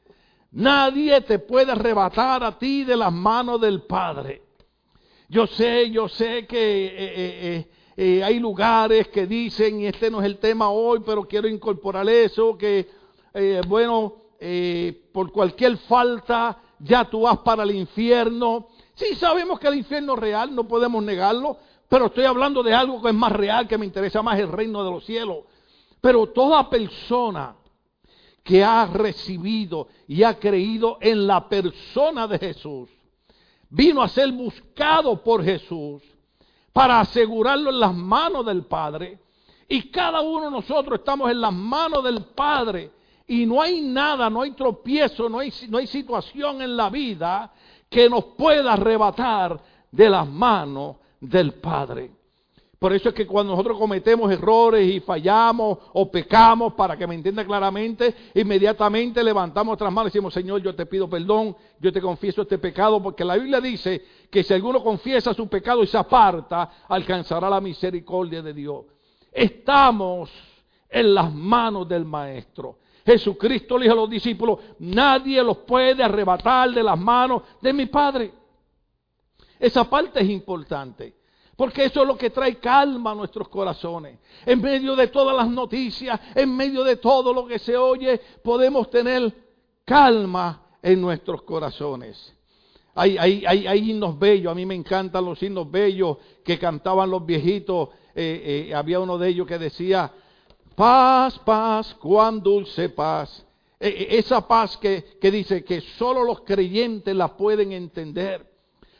Nadie 0.52 1.20
te 1.22 1.38
puede 1.40 1.72
arrebatar 1.72 2.44
a 2.44 2.58
ti 2.58 2.84
de 2.84 2.96
las 2.96 3.12
manos 3.12 3.60
del 3.60 3.82
Padre. 3.82 4.42
Yo 5.28 5.46
sé, 5.46 5.90
yo 5.90 6.08
sé 6.08 6.46
que 6.46 6.86
eh, 6.86 6.92
eh, 6.96 7.56
eh, 7.56 7.70
hay 7.96 8.38
lugares 8.40 9.08
que 9.08 9.26
dicen, 9.26 9.80
y 9.80 9.86
este 9.86 10.10
no 10.10 10.20
es 10.20 10.26
el 10.26 10.38
tema 10.38 10.70
hoy, 10.70 11.00
pero 11.04 11.24
quiero 11.24 11.48
incorporar 11.48 12.08
eso, 12.08 12.58
que, 12.58 12.88
bueno, 13.68 14.14
por 15.12 15.30
cualquier 15.32 15.76
falta 15.78 16.60
ya 16.78 17.04
tú 17.04 17.22
vas 17.22 17.38
para 17.38 17.62
el 17.62 17.70
infierno. 17.70 18.68
Sí, 18.94 19.14
sabemos 19.14 19.58
que 19.58 19.68
el 19.68 19.76
infierno 19.76 20.14
es 20.14 20.20
real, 20.20 20.54
no 20.54 20.68
podemos 20.68 21.02
negarlo, 21.02 21.56
pero 21.88 22.06
estoy 22.06 22.24
hablando 22.24 22.62
de 22.62 22.74
algo 22.74 23.00
que 23.00 23.08
es 23.08 23.14
más 23.14 23.32
real, 23.32 23.66
que 23.68 23.78
me 23.78 23.86
interesa 23.86 24.22
más 24.22 24.38
el 24.38 24.50
reino 24.50 24.84
de 24.84 24.90
los 24.90 25.04
cielos. 25.04 25.38
Pero 26.00 26.26
toda 26.26 26.68
persona 26.68 27.56
que 28.42 28.62
ha 28.62 28.86
recibido 28.86 29.88
y 30.06 30.22
ha 30.22 30.38
creído 30.38 30.98
en 31.00 31.26
la 31.26 31.48
persona 31.48 32.26
de 32.26 32.38
Jesús, 32.38 32.90
vino 33.70 34.02
a 34.02 34.08
ser 34.08 34.30
buscado 34.32 35.22
por 35.22 35.42
Jesús 35.42 36.02
para 36.74 36.98
asegurarlo 36.98 37.70
en 37.70 37.78
las 37.78 37.94
manos 37.94 38.44
del 38.44 38.64
Padre. 38.64 39.20
Y 39.68 39.90
cada 39.90 40.20
uno 40.20 40.46
de 40.46 40.50
nosotros 40.50 40.98
estamos 40.98 41.30
en 41.30 41.40
las 41.40 41.52
manos 41.52 42.02
del 42.02 42.24
Padre. 42.34 42.90
Y 43.28 43.46
no 43.46 43.62
hay 43.62 43.80
nada, 43.80 44.28
no 44.28 44.42
hay 44.42 44.50
tropiezo, 44.50 45.28
no 45.28 45.38
hay, 45.38 45.52
no 45.68 45.78
hay 45.78 45.86
situación 45.86 46.60
en 46.60 46.76
la 46.76 46.90
vida 46.90 47.52
que 47.88 48.10
nos 48.10 48.24
pueda 48.36 48.72
arrebatar 48.72 49.60
de 49.90 50.10
las 50.10 50.28
manos 50.28 50.96
del 51.20 51.54
Padre. 51.54 52.10
Por 52.84 52.92
eso 52.92 53.08
es 53.08 53.14
que 53.14 53.26
cuando 53.26 53.52
nosotros 53.52 53.78
cometemos 53.78 54.30
errores 54.30 54.86
y 54.86 55.00
fallamos 55.00 55.78
o 55.94 56.10
pecamos, 56.10 56.74
para 56.74 56.98
que 56.98 57.06
me 57.06 57.14
entienda 57.14 57.42
claramente, 57.42 58.14
inmediatamente 58.34 59.24
levantamos 59.24 59.68
nuestras 59.68 59.90
manos 59.90 60.10
y 60.10 60.12
decimos, 60.12 60.34
Señor, 60.34 60.60
yo 60.60 60.74
te 60.74 60.84
pido 60.84 61.08
perdón, 61.08 61.56
yo 61.80 61.90
te 61.90 62.00
confieso 62.02 62.42
este 62.42 62.58
pecado, 62.58 63.02
porque 63.02 63.24
la 63.24 63.36
Biblia 63.36 63.58
dice 63.58 64.04
que 64.34 64.42
si 64.42 64.52
alguno 64.52 64.82
confiesa 64.82 65.32
su 65.32 65.46
pecado 65.46 65.84
y 65.84 65.86
se 65.86 65.96
aparta, 65.96 66.68
alcanzará 66.88 67.48
la 67.48 67.60
misericordia 67.60 68.42
de 68.42 68.52
Dios. 68.52 68.84
Estamos 69.30 70.28
en 70.88 71.14
las 71.14 71.32
manos 71.32 71.88
del 71.88 72.04
Maestro. 72.04 72.80
Jesucristo 73.06 73.78
le 73.78 73.84
dijo 73.84 73.92
a 73.92 73.98
los 73.98 74.10
discípulos, 74.10 74.58
nadie 74.80 75.40
los 75.40 75.58
puede 75.58 76.02
arrebatar 76.02 76.72
de 76.72 76.82
las 76.82 76.98
manos 76.98 77.42
de 77.60 77.72
mi 77.72 77.86
Padre. 77.86 78.34
Esa 79.56 79.88
parte 79.88 80.20
es 80.20 80.28
importante. 80.28 81.14
Porque 81.54 81.84
eso 81.84 82.02
es 82.02 82.08
lo 82.08 82.18
que 82.18 82.30
trae 82.30 82.56
calma 82.56 83.12
a 83.12 83.14
nuestros 83.14 83.48
corazones. 83.48 84.18
En 84.44 84.60
medio 84.60 84.96
de 84.96 85.06
todas 85.06 85.36
las 85.36 85.48
noticias, 85.48 86.18
en 86.34 86.56
medio 86.56 86.82
de 86.82 86.96
todo 86.96 87.32
lo 87.32 87.46
que 87.46 87.60
se 87.60 87.76
oye, 87.76 88.20
podemos 88.42 88.90
tener 88.90 89.32
calma 89.84 90.60
en 90.82 91.00
nuestros 91.00 91.42
corazones. 91.42 92.33
Hay, 92.94 93.90
himnos 93.90 94.18
bellos, 94.18 94.52
a 94.52 94.54
mí 94.54 94.64
me 94.64 94.74
encantan 94.74 95.24
los 95.24 95.42
himnos 95.42 95.68
bellos 95.68 96.18
que 96.44 96.58
cantaban 96.58 97.10
los 97.10 97.26
viejitos. 97.26 97.88
Eh, 98.14 98.66
eh, 98.68 98.74
había 98.74 99.00
uno 99.00 99.18
de 99.18 99.28
ellos 99.28 99.46
que 99.48 99.58
decía, 99.58 100.12
paz, 100.76 101.38
paz, 101.40 101.94
cuán 102.00 102.40
dulce 102.40 102.88
paz. 102.90 103.44
Eh, 103.80 104.06
esa 104.10 104.46
paz 104.46 104.76
que, 104.76 105.18
que 105.20 105.30
dice 105.32 105.64
que 105.64 105.80
solo 105.80 106.22
los 106.22 106.42
creyentes 106.42 107.14
la 107.16 107.36
pueden 107.36 107.72
entender. 107.72 108.54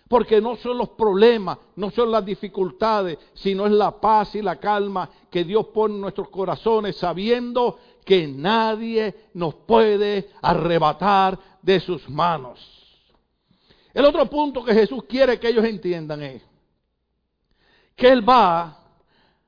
Porque 0.08 0.40
no 0.40 0.56
son 0.56 0.76
los 0.76 0.90
problemas, 0.90 1.58
no 1.76 1.90
son 1.90 2.10
las 2.10 2.24
dificultades, 2.24 3.16
sino 3.32 3.64
es 3.64 3.72
la 3.72 3.92
paz 4.00 4.34
y 4.34 4.42
la 4.42 4.56
calma 4.56 5.08
que 5.30 5.44
Dios 5.44 5.66
pone 5.68 5.94
en 5.94 6.00
nuestros 6.00 6.28
corazones, 6.28 6.96
sabiendo 6.96 7.78
que 8.04 8.26
nadie 8.26 9.14
nos 9.34 9.54
puede 9.54 10.30
arrebatar 10.42 11.38
de 11.62 11.80
sus 11.80 12.08
manos. 12.08 12.83
El 13.94 14.04
otro 14.04 14.26
punto 14.26 14.64
que 14.64 14.74
Jesús 14.74 15.04
quiere 15.04 15.38
que 15.38 15.48
ellos 15.48 15.64
entiendan 15.64 16.22
es 16.22 16.42
que 17.94 18.08
Él 18.08 18.28
va 18.28 18.76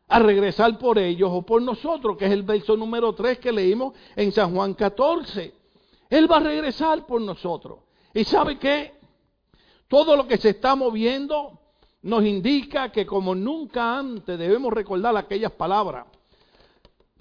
a 0.09 0.19
regresar 0.21 0.79
por 0.79 0.99
ellos 0.99 1.29
o 1.33 1.43
por 1.43 1.61
nosotros, 1.61 2.17
que 2.17 2.27
es 2.27 2.31
el 2.31 2.45
verso 2.45 2.77
número 2.77 3.13
3 3.13 3.41
que 3.41 3.51
leímos 3.51 3.95
en 4.15 4.31
San 4.31 4.55
Juan 4.55 4.75
14. 4.75 5.53
Él 6.09 6.31
va 6.31 6.37
a 6.37 6.41
regresar 6.41 7.05
por 7.07 7.21
nosotros. 7.21 7.81
¿Y 8.15 8.23
sabe 8.23 8.57
qué? 8.59 8.95
Todo 9.89 10.17
lo 10.17 10.29
que 10.29 10.39
se 10.39 10.51
está 10.51 10.77
moviendo 10.77 11.59
nos 12.03 12.25
indica 12.25 12.93
que 12.93 13.05
como 13.05 13.35
nunca 13.35 13.99
antes 13.99 14.39
debemos 14.39 14.73
recordar 14.73 15.17
aquellas 15.17 15.53
palabras. 15.53 16.07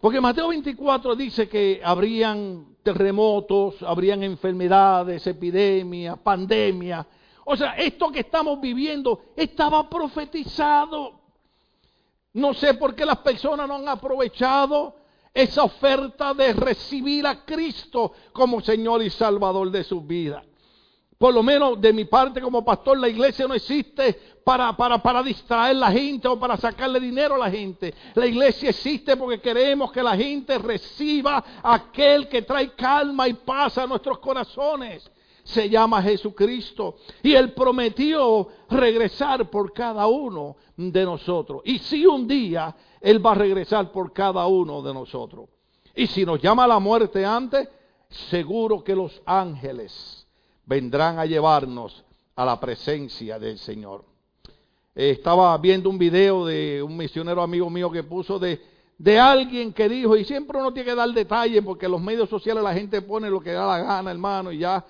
Porque 0.06 0.22
Mateo 0.22 0.50
24 0.50 1.16
dice 1.16 1.50
que 1.50 1.82
habrían 1.84 2.76
terremotos, 2.84 3.82
habrían 3.82 4.22
enfermedades, 4.22 5.26
epidemias, 5.26 6.20
pandemias. 6.20 7.08
O 7.44 7.58
sea, 7.58 7.72
esto 7.72 8.12
que 8.12 8.20
estamos 8.20 8.62
viviendo 8.62 9.20
estaba 9.36 9.90
profetizado. 9.90 11.22
No 12.34 12.54
sé 12.54 12.76
por 12.76 12.94
qué 12.94 13.04
las 13.04 13.18
personas 13.18 13.68
no 13.68 13.78
han 13.78 13.88
aprovechado 13.88 14.96
esa 15.34 15.64
oferta 15.64 16.36
de 16.36 16.54
recibir 16.54 17.26
a 17.26 17.44
Cristo 17.44 18.12
como 18.32 18.62
Señor 18.62 19.02
y 19.02 19.10
Salvador 19.10 19.72
de 19.72 19.84
sus 19.84 20.06
vidas. 20.06 20.46
Por 21.18 21.34
lo 21.34 21.44
menos 21.44 21.80
de 21.80 21.94
mi 21.94 22.06
parte 22.06 22.42
como 22.42 22.64
pastor, 22.66 22.98
la 22.98 23.08
iglesia 23.08 23.48
no 23.48 23.54
existe 23.54 24.36
para, 24.44 24.76
para, 24.76 25.24
distraer 25.24 25.76
a 25.78 25.80
la 25.80 25.92
gente 25.92 26.28
o 26.28 26.38
para 26.38 26.58
sacarle 26.58 27.00
dinero 27.00 27.36
a 27.36 27.38
la 27.38 27.50
gente. 27.50 27.94
La 28.16 28.26
iglesia 28.26 28.70
existe 28.70 29.16
porque 29.16 29.40
queremos 29.40 29.92
que 29.94 30.04
la 30.04 30.16
gente 30.18 30.58
reciba 30.58 31.44
aquel 31.64 32.28
que 32.28 32.42
trae 32.42 32.74
calma 32.74 33.30
y 33.30 33.34
paz 33.34 33.78
a 33.78 33.88
nuestros 33.88 34.20
corazones. 34.20 35.10
Se 35.44 35.70
llama 35.70 36.02
Jesucristo. 36.02 36.98
Y 37.24 37.34
Él 37.34 37.54
prometió 37.54 38.50
regresar 38.70 39.50
por 39.50 39.72
cada 39.72 40.08
uno 40.08 40.58
de 40.76 41.06
nosotros. 41.06 41.62
Y 41.64 41.80
si 41.80 42.06
un 42.06 42.28
día 42.28 42.76
Él 43.00 43.26
va 43.26 43.32
a 43.32 43.36
regresar 43.36 43.90
por 43.92 44.12
cada 44.12 44.48
uno 44.48 44.82
de 44.82 44.94
nosotros. 44.94 45.48
Y 45.96 46.08
si 46.08 46.26
nos 46.26 46.42
llama 46.42 46.68
la 46.68 46.80
muerte 46.80 47.24
antes, 47.24 47.70
seguro 48.10 48.84
que 48.84 48.96
los 48.96 49.22
ángeles 49.26 50.25
vendrán 50.66 51.20
a 51.20 51.26
llevarnos 51.26 52.04
a 52.36 52.46
la 52.46 52.60
presencia 52.60 53.40
del 53.40 53.58
Señor. 53.58 54.04
Eh, 54.94 55.12
estaba 55.12 55.58
viendo 55.58 55.90
un 55.90 55.98
video 55.98 56.46
de 56.46 56.82
un 56.82 56.96
misionero 56.98 57.42
amigo 57.42 57.70
mío 57.70 57.92
que 57.92 58.04
puso 58.04 58.40
de, 58.40 58.62
de 58.98 59.20
alguien 59.20 59.74
que 59.74 59.90
dijo, 59.90 60.16
y 60.16 60.26
siempre 60.26 60.60
uno 60.60 60.74
tiene 60.74 60.90
que 60.90 60.96
dar 60.96 61.10
detalles 61.10 61.64
porque 61.64 61.86
en 61.86 61.92
los 61.92 62.02
medios 62.02 62.30
sociales 62.30 62.64
la 62.64 62.74
gente 62.74 63.02
pone 63.02 63.30
lo 63.30 63.42
que 63.42 63.52
da 63.52 63.66
la 63.66 63.80
gana, 63.80 64.12
hermano, 64.12 64.52
y 64.52 64.60
ya 64.60 64.86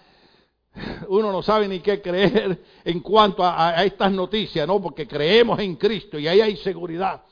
uno 1.07 1.31
no 1.31 1.41
sabe 1.41 1.67
ni 1.67 1.79
qué 1.79 2.01
creer 2.01 2.61
en 2.83 2.99
cuanto 2.99 3.43
a, 3.43 3.69
a, 3.69 3.83
estas 3.83 4.11
noticias, 4.11 4.67
¿no? 4.67 4.81
Porque 4.81 5.07
creemos 5.07 5.59
en 5.59 5.75
Cristo 5.75 6.19
y 6.19 6.27
ahí 6.27 6.41
hay 6.41 6.57
seguridad. 6.57 7.23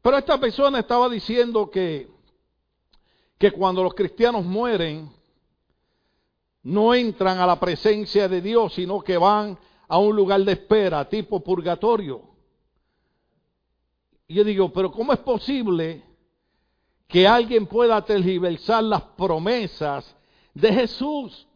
Pero 0.00 0.16
esta 0.16 0.38
persona 0.38 0.78
estaba 0.78 1.08
diciendo 1.08 1.70
que, 1.70 2.08
que 3.36 3.50
cuando 3.50 3.82
los 3.82 3.94
cristianos 3.94 4.44
mueren, 4.44 5.10
no 6.68 6.94
entran 6.94 7.38
a 7.38 7.46
la 7.46 7.58
presencia 7.58 8.28
de 8.28 8.42
Dios, 8.42 8.74
sino 8.74 9.00
que 9.00 9.16
van 9.16 9.58
a 9.88 9.96
un 9.96 10.14
lugar 10.14 10.42
de 10.42 10.52
espera, 10.52 11.08
tipo 11.08 11.40
purgatorio. 11.40 12.20
Y 14.26 14.34
yo 14.34 14.44
digo, 14.44 14.70
pero 14.70 14.92
¿cómo 14.92 15.14
es 15.14 15.18
posible 15.20 16.02
que 17.06 17.26
alguien 17.26 17.66
pueda 17.66 18.04
tergiversar 18.04 18.84
las 18.84 19.00
promesas 19.00 20.14
de 20.52 20.70
Jesús? 20.70 21.46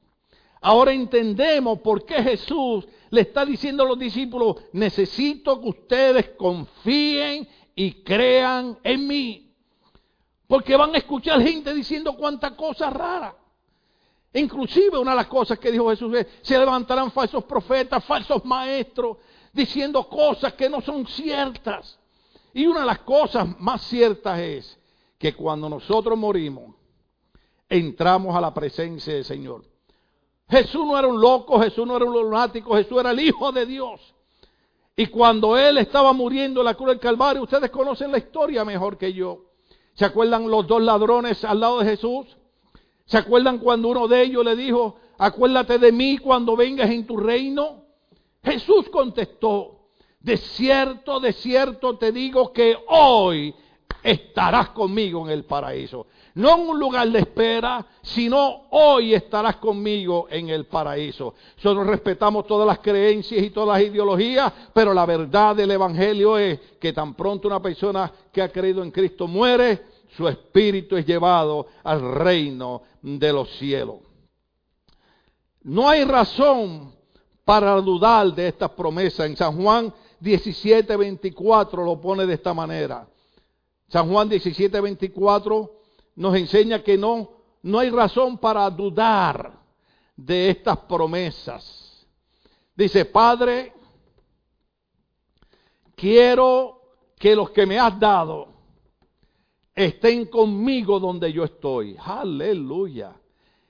Ahora 0.63 0.95
entendemos 0.95 1.81
por 1.81 2.07
qué 2.07 2.23
Jesús 2.23 2.89
le 3.11 3.21
está 3.21 3.45
diciendo 3.45 3.83
a 3.83 3.89
los 3.89 3.99
discípulos, 3.99 4.57
necesito 4.73 5.61
que 5.61 5.69
ustedes 5.69 6.31
confíen 6.39 7.47
y 7.75 8.03
crean 8.03 8.79
en 8.83 9.07
mí. 9.07 9.55
Porque 10.47 10.75
van 10.75 10.95
a 10.95 10.99
escuchar 10.99 11.43
gente 11.43 11.75
diciendo 11.75 12.17
cuánta 12.17 12.57
cosa 12.57 12.89
rara. 12.89 13.42
Inclusive 14.35 14.99
una 14.99 15.11
de 15.11 15.19
las 15.19 15.27
cosas 15.27 15.59
que 15.59 15.71
dijo 15.71 15.91
Jesús 15.91 16.15
es, 16.15 16.27
se 16.43 16.59
levantarán 16.59 17.11
falsos 17.11 17.45
profetas, 17.45 18.05
falsos 18.05 18.45
maestros, 18.45 19.19
diciendo 19.53 20.09
cosas 20.09 20.55
que 20.55 20.71
no 20.71 20.81
son 20.81 21.07
ciertas. 21.07 21.99
Y 22.55 22.67
una 22.67 22.81
de 22.81 22.87
las 22.87 23.01
cosas 23.01 23.59
más 23.61 23.83
ciertas 23.83 24.39
es 24.39 24.79
que 25.19 25.35
cuando 25.35 25.69
nosotros 25.69 26.19
morimos, 26.19 26.75
entramos 27.69 28.35
a 28.35 28.41
la 28.41 28.53
presencia 28.53 29.15
del 29.15 29.25
Señor. 29.25 29.65
Jesús 30.49 30.87
no 30.87 30.99
era 30.99 31.09
un 31.09 31.21
loco, 31.21 31.61
Jesús 31.61 31.87
no 31.87 31.97
era 31.97 32.05
un 32.05 32.13
lunático, 32.13 32.75
Jesús 32.75 33.01
era 33.01 33.11
el 33.11 33.21
Hijo 33.21 33.53
de 33.53 33.65
Dios. 33.67 34.15
Y 34.97 35.07
cuando 35.07 35.57
Él 35.57 35.79
estaba 35.79 36.13
muriendo 36.13 36.61
en 36.61 36.67
la 36.67 36.75
cruz 36.75 36.89
del 36.91 37.01
Calvario, 37.01 37.43
ustedes 37.43 37.71
conocen 37.71 38.13
la 38.13 38.19
historia 38.19 38.65
mejor 38.65 38.99
que 38.99 39.13
yo. 39.13 39.47
¿Se 39.95 40.05
acuerdan 40.05 40.51
los 40.51 40.67
dos 40.67 40.83
ladrones 40.83 41.45
al 41.45 41.61
lado 41.61 41.79
de 41.81 41.87
Jesús? 41.87 42.37
¿Se 43.07 43.19
acuerdan 43.19 43.59
cuando 43.59 43.89
uno 43.89 44.09
de 44.09 44.23
ellos 44.23 44.45
le 44.45 44.57
dijo, 44.57 44.97
acuérdate 45.19 45.79
de 45.79 45.93
mí 45.93 46.19
cuando 46.19 46.57
vengas 46.57 46.91
en 46.91 47.07
tu 47.07 47.17
reino? 47.17 47.85
Jesús 48.43 48.89
contestó, 48.91 49.89
de 50.21 50.37
cierto, 50.37 51.21
de 51.21 51.33
cierto 51.33 51.97
te 51.97 52.13
digo 52.13 52.53
que 52.53 52.77
hoy 52.89 53.55
estarás 54.03 54.71
conmigo 54.71 55.25
en 55.25 55.31
el 55.31 55.45
paraíso. 55.45 56.07
No 56.35 56.57
en 56.57 56.69
un 56.69 56.81
lugar 56.81 57.09
de 57.11 57.21
espera, 57.21 57.85
sino 58.01 58.63
hoy 58.71 59.15
estarás 59.15 59.57
conmigo 59.57 60.27
en 60.31 60.49
el 60.49 60.65
paraíso. 60.67 61.35
Nosotros 61.57 61.87
respetamos 61.87 62.47
todas 62.47 62.67
las 62.67 62.79
creencias 62.79 63.45
y 63.45 63.51
todas 63.51 63.79
las 63.79 63.89
ideologías, 63.89 64.53
pero 64.73 64.95
la 64.95 65.05
verdad 65.05 65.55
del 65.55 65.73
Evangelio 65.73 66.39
es 66.39 66.59
que 66.81 66.93
tan 66.93 67.15
pronto 67.15 67.49
una 67.49 67.61
persona 67.61 68.11
que 68.33 68.41
ha 68.41 68.51
creído 68.51 68.83
en 68.83 68.91
Cristo 68.91 69.27
muere, 69.27 69.83
su 70.17 70.29
espíritu 70.29 70.97
es 70.97 71.07
llevado 71.07 71.67
al 71.83 72.15
reino 72.15 72.83
de 73.01 73.33
los 73.33 73.51
cielos. 73.59 73.97
No 75.63 75.89
hay 75.89 76.05
razón 76.05 76.93
para 77.45 77.75
dudar 77.81 78.35
de 78.35 78.49
estas 78.49 78.71
promesas. 78.71 79.27
En 79.27 79.37
San 79.37 79.57
Juan 79.61 79.93
17, 80.21 80.97
24 80.97 81.85
lo 81.85 82.01
pone 82.01 82.27
de 82.27 82.35
esta 82.35 82.53
manera. 82.53 83.07
San 83.89 84.09
Juan 84.11 84.29
17, 84.29 84.81
24 84.81 85.73
nos 86.17 86.37
enseña 86.37 86.83
que 86.83 86.99
no, 86.99 87.31
no 87.63 87.79
hay 87.79 87.91
razón 87.91 88.39
para 88.39 88.69
dudar 88.71 89.53
de 90.17 90.51
estas 90.51 90.79
promesas. 90.79 92.07
Dice, 92.75 93.05
Padre, 93.05 93.73
quiero 95.95 96.81
que 97.19 97.35
los 97.35 97.51
que 97.51 97.67
me 97.67 97.79
has 97.79 97.99
dado 97.99 98.52
estén 99.75 100.27
conmigo 100.27 101.01
donde 101.01 101.33
yo 101.33 101.45
estoy. 101.45 101.97
Aleluya. 101.99 103.13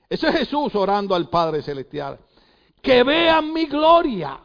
Eso 0.09 0.27
es 0.27 0.35
Jesús 0.39 0.75
orando 0.75 1.15
al 1.15 1.29
Padre 1.29 1.61
Celestial. 1.61 2.19
Que 2.81 3.03
vean 3.03 3.51
mi 3.53 3.65
gloria. 3.65 4.39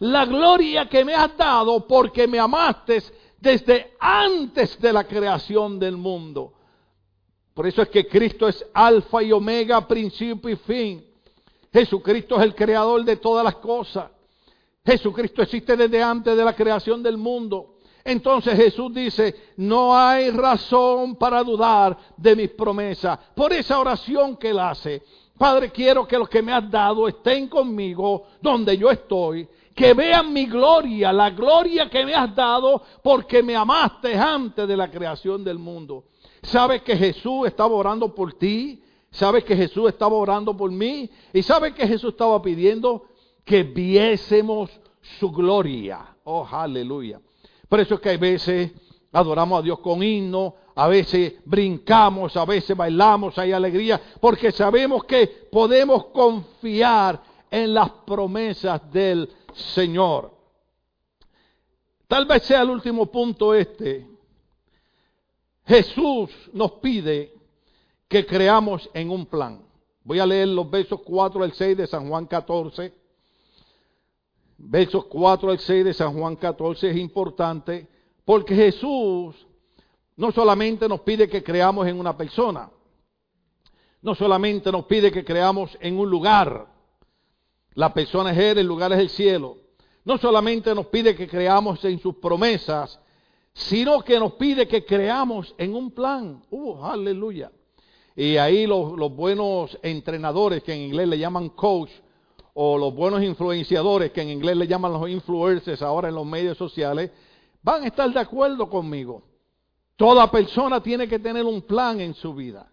La 0.00 0.26
gloria 0.26 0.88
que 0.88 1.04
me 1.04 1.14
has 1.14 1.36
dado 1.36 1.86
porque 1.86 2.26
me 2.26 2.38
amaste 2.38 3.02
desde 3.38 3.94
antes 4.00 4.78
de 4.80 4.92
la 4.92 5.04
creación 5.04 5.78
del 5.78 5.96
mundo. 5.96 6.52
Por 7.54 7.66
eso 7.66 7.82
es 7.82 7.88
que 7.88 8.06
Cristo 8.06 8.48
es 8.48 8.64
alfa 8.74 9.22
y 9.22 9.32
omega, 9.32 9.86
principio 9.86 10.50
y 10.50 10.56
fin. 10.56 11.06
Jesucristo 11.72 12.36
es 12.36 12.42
el 12.42 12.54
creador 12.54 13.04
de 13.04 13.16
todas 13.16 13.44
las 13.44 13.56
cosas. 13.56 14.10
Jesucristo 14.84 15.42
existe 15.42 15.76
desde 15.76 16.02
antes 16.02 16.36
de 16.36 16.44
la 16.44 16.54
creación 16.54 17.02
del 17.02 17.16
mundo. 17.16 17.75
Entonces 18.06 18.54
Jesús 18.54 18.94
dice, 18.94 19.34
no 19.56 19.96
hay 19.96 20.30
razón 20.30 21.16
para 21.16 21.42
dudar 21.42 21.98
de 22.16 22.36
mis 22.36 22.50
promesas. 22.50 23.18
Por 23.34 23.52
esa 23.52 23.80
oración 23.80 24.36
que 24.36 24.50
él 24.50 24.60
hace, 24.60 25.02
Padre, 25.36 25.72
quiero 25.72 26.06
que 26.06 26.16
los 26.16 26.28
que 26.28 26.40
me 26.40 26.52
has 26.52 26.70
dado 26.70 27.08
estén 27.08 27.48
conmigo 27.48 28.28
donde 28.40 28.78
yo 28.78 28.92
estoy, 28.92 29.48
que 29.74 29.92
vean 29.92 30.32
mi 30.32 30.46
gloria, 30.46 31.12
la 31.12 31.30
gloria 31.30 31.90
que 31.90 32.06
me 32.06 32.14
has 32.14 32.32
dado 32.32 32.80
porque 33.02 33.42
me 33.42 33.56
amaste 33.56 34.16
antes 34.16 34.68
de 34.68 34.76
la 34.76 34.88
creación 34.88 35.42
del 35.42 35.58
mundo. 35.58 36.04
¿Sabes 36.42 36.82
que 36.82 36.96
Jesús 36.96 37.48
estaba 37.48 37.74
orando 37.74 38.14
por 38.14 38.34
ti? 38.34 38.80
¿Sabes 39.10 39.42
que 39.42 39.56
Jesús 39.56 39.88
estaba 39.88 40.14
orando 40.14 40.56
por 40.56 40.70
mí? 40.70 41.10
¿Y 41.32 41.42
sabes 41.42 41.74
que 41.74 41.88
Jesús 41.88 42.12
estaba 42.12 42.40
pidiendo? 42.40 43.02
Que 43.44 43.64
viésemos 43.64 44.70
su 45.18 45.32
gloria. 45.32 46.16
Oh, 46.22 46.46
aleluya. 46.48 47.20
Por 47.68 47.80
eso 47.80 47.94
es 47.94 48.00
que 48.00 48.10
a 48.10 48.16
veces 48.16 48.72
adoramos 49.12 49.60
a 49.60 49.62
Dios 49.62 49.78
con 49.80 50.02
himno, 50.02 50.54
a 50.74 50.88
veces 50.88 51.34
brincamos, 51.44 52.36
a 52.36 52.44
veces 52.44 52.76
bailamos, 52.76 53.38
hay 53.38 53.52
alegría, 53.52 54.00
porque 54.20 54.52
sabemos 54.52 55.04
que 55.04 55.48
podemos 55.50 56.06
confiar 56.06 57.22
en 57.50 57.72
las 57.72 57.90
promesas 58.06 58.90
del 58.92 59.28
Señor. 59.54 60.32
Tal 62.06 62.26
vez 62.26 62.42
sea 62.44 62.62
el 62.62 62.70
último 62.70 63.06
punto 63.06 63.54
este, 63.54 64.06
Jesús 65.66 66.30
nos 66.52 66.72
pide 66.72 67.32
que 68.08 68.24
creamos 68.24 68.88
en 68.94 69.10
un 69.10 69.26
plan. 69.26 69.66
Voy 70.04 70.20
a 70.20 70.26
leer 70.26 70.48
los 70.48 70.70
versos 70.70 71.00
4 71.02 71.42
al 71.42 71.52
6 71.52 71.76
de 71.76 71.86
San 71.88 72.08
Juan 72.08 72.26
14. 72.26 72.94
Versos 74.58 75.04
4 75.06 75.50
al 75.50 75.58
6 75.58 75.84
de 75.84 75.94
San 75.94 76.18
Juan 76.18 76.36
14 76.36 76.90
es 76.90 76.96
importante 76.96 77.88
porque 78.24 78.54
Jesús 78.54 79.46
no 80.16 80.32
solamente 80.32 80.88
nos 80.88 81.00
pide 81.00 81.28
que 81.28 81.42
creamos 81.42 81.86
en 81.86 82.00
una 82.00 82.16
persona, 82.16 82.70
no 84.02 84.14
solamente 84.14 84.72
nos 84.72 84.86
pide 84.86 85.12
que 85.12 85.24
creamos 85.24 85.76
en 85.80 85.98
un 85.98 86.08
lugar, 86.08 86.66
la 87.74 87.92
persona 87.92 88.32
es 88.32 88.38
Él, 88.38 88.58
el 88.58 88.66
lugar 88.66 88.92
es 88.92 88.98
el 88.98 89.10
cielo, 89.10 89.58
no 90.04 90.16
solamente 90.16 90.74
nos 90.74 90.86
pide 90.86 91.14
que 91.14 91.28
creamos 91.28 91.84
en 91.84 91.98
sus 91.98 92.16
promesas, 92.16 92.98
sino 93.52 94.02
que 94.02 94.18
nos 94.18 94.34
pide 94.34 94.68
que 94.68 94.84
creamos 94.84 95.54
en 95.58 95.74
un 95.74 95.90
plan. 95.90 96.42
Uh, 96.50 96.84
aleluya. 96.84 97.50
Y 98.14 98.36
ahí 98.36 98.66
los, 98.66 98.96
buenos 99.14 99.78
entrenadores, 99.82 100.62
que 100.62 100.72
en 100.72 100.82
inglés 100.82 101.08
le 101.08 101.18
llaman 101.18 101.48
coach, 101.50 101.90
o 102.58 102.78
los 102.78 102.94
buenos 102.94 103.22
influenciadores, 103.22 104.12
que 104.12 104.22
en 104.22 104.30
inglés 104.30 104.56
le 104.56 104.66
llaman 104.66 104.90
los 104.90 105.10
influencers 105.10 105.82
ahora 105.82 106.08
en 106.08 106.14
los 106.14 106.24
medios 106.24 106.56
sociales, 106.56 107.10
van 107.62 107.82
a 107.82 107.86
estar 107.88 108.10
de 108.10 108.18
acuerdo 108.18 108.70
conmigo. 108.70 109.24
Toda 109.94 110.30
persona 110.30 110.82
tiene 110.82 111.06
que 111.06 111.18
tener 111.18 111.44
un 111.44 111.60
plan 111.60 112.00
en 112.00 112.14
su 112.14 112.34
vida. 112.34 112.66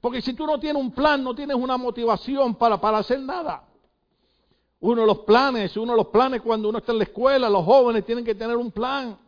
Porque 0.00 0.22
si 0.22 0.34
tú 0.34 0.46
no 0.46 0.60
tienes 0.60 0.80
un 0.80 0.92
plan, 0.92 1.24
no 1.24 1.34
tienes 1.34 1.56
una 1.56 1.76
motivación 1.76 2.54
para, 2.54 2.80
para 2.80 2.98
hacer 2.98 3.18
nada. 3.18 3.64
Uno 4.78 5.00
de 5.00 5.06
los 5.08 5.18
planes, 5.20 5.76
uno 5.76 5.94
de 5.94 5.98
los 5.98 6.06
planes 6.06 6.40
cuando 6.40 6.68
uno 6.68 6.78
está 6.78 6.92
en 6.92 6.98
la 6.98 7.04
escuela, 7.04 7.50
los 7.50 7.64
jóvenes 7.64 8.06
tienen 8.06 8.24
que 8.24 8.36
tener 8.36 8.56
un 8.56 8.70
plan. 8.70 9.18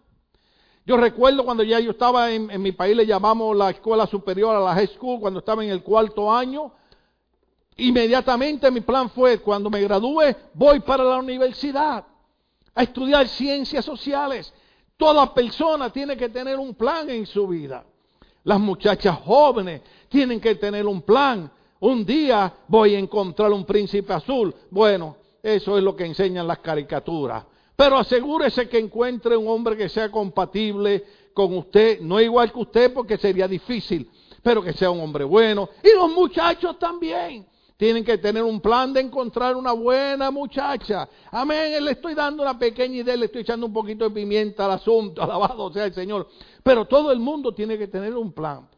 Yo 0.86 0.96
recuerdo 0.98 1.44
cuando 1.44 1.64
ya 1.64 1.80
yo 1.80 1.90
estaba 1.90 2.30
en, 2.30 2.62
mi 2.62 2.70
país, 2.70 2.96
le 2.96 3.06
llamamos 3.06 3.56
la 3.56 3.70
escuela 3.70 4.06
superior 4.06 4.54
a 4.54 4.60
la 4.60 4.72
high 4.72 4.86
school, 4.86 5.18
cuando 5.18 5.40
estaba 5.40 5.64
en 5.64 5.70
el 5.70 5.82
cuarto 5.82 6.32
año. 6.32 6.74
Inmediatamente 7.76 8.70
mi 8.70 8.80
plan 8.80 9.10
fue, 9.10 9.38
cuando 9.38 9.70
me 9.70 9.80
gradúe, 9.80 10.34
voy 10.54 10.80
para 10.80 11.04
la 11.04 11.18
universidad 11.18 12.04
a 12.74 12.82
estudiar 12.82 13.26
ciencias 13.28 13.84
sociales. 13.84 14.52
Toda 14.96 15.32
persona 15.32 15.90
tiene 15.90 16.16
que 16.16 16.28
tener 16.28 16.58
un 16.58 16.74
plan 16.74 17.08
en 17.08 17.26
su 17.26 17.48
vida. 17.48 17.84
Las 18.44 18.60
muchachas 18.60 19.18
jóvenes 19.24 19.82
tienen 20.08 20.40
que 20.40 20.54
tener 20.54 20.86
un 20.86 21.02
plan. 21.02 21.50
Un 21.80 22.04
día 22.04 22.52
voy 22.68 22.94
a 22.94 22.98
encontrar 22.98 23.52
un 23.52 23.64
príncipe 23.64 24.12
azul. 24.12 24.54
Bueno, 24.70 25.16
eso 25.42 25.76
es 25.78 25.82
lo 25.82 25.96
que 25.96 26.04
enseñan 26.04 26.46
las 26.46 26.58
caricaturas. 26.58 27.44
Pero 27.76 27.96
asegúrese 27.96 28.68
que 28.68 28.78
encuentre 28.78 29.36
un 29.36 29.48
hombre 29.48 29.76
que 29.76 29.88
sea 29.88 30.10
compatible 30.10 31.02
con 31.32 31.56
usted, 31.56 32.00
no 32.00 32.20
igual 32.20 32.52
que 32.52 32.58
usted 32.58 32.92
porque 32.92 33.16
sería 33.16 33.48
difícil, 33.48 34.10
pero 34.42 34.62
que 34.62 34.74
sea 34.74 34.90
un 34.90 35.00
hombre 35.00 35.24
bueno. 35.24 35.70
Y 35.82 35.96
los 35.96 36.10
muchachos 36.10 36.78
también. 36.78 37.46
Tienen 37.80 38.04
que 38.04 38.18
tener 38.18 38.42
un 38.42 38.60
plan 38.60 38.92
de 38.92 39.00
encontrar 39.00 39.56
una 39.56 39.72
buena 39.72 40.30
muchacha. 40.30 41.08
Amén. 41.30 41.82
Le 41.82 41.92
estoy 41.92 42.12
dando 42.12 42.42
una 42.42 42.58
pequeña 42.58 42.96
idea, 42.96 43.16
le 43.16 43.24
estoy 43.24 43.40
echando 43.40 43.64
un 43.64 43.72
poquito 43.72 44.04
de 44.04 44.10
pimienta 44.10 44.66
al 44.66 44.72
asunto, 44.72 45.22
alabado 45.22 45.72
sea 45.72 45.86
el 45.86 45.94
Señor. 45.94 46.28
Pero 46.62 46.84
todo 46.84 47.10
el 47.10 47.20
mundo 47.20 47.54
tiene 47.54 47.78
que 47.78 47.88
tener 47.88 48.14
un 48.14 48.32
plan. 48.32 48.68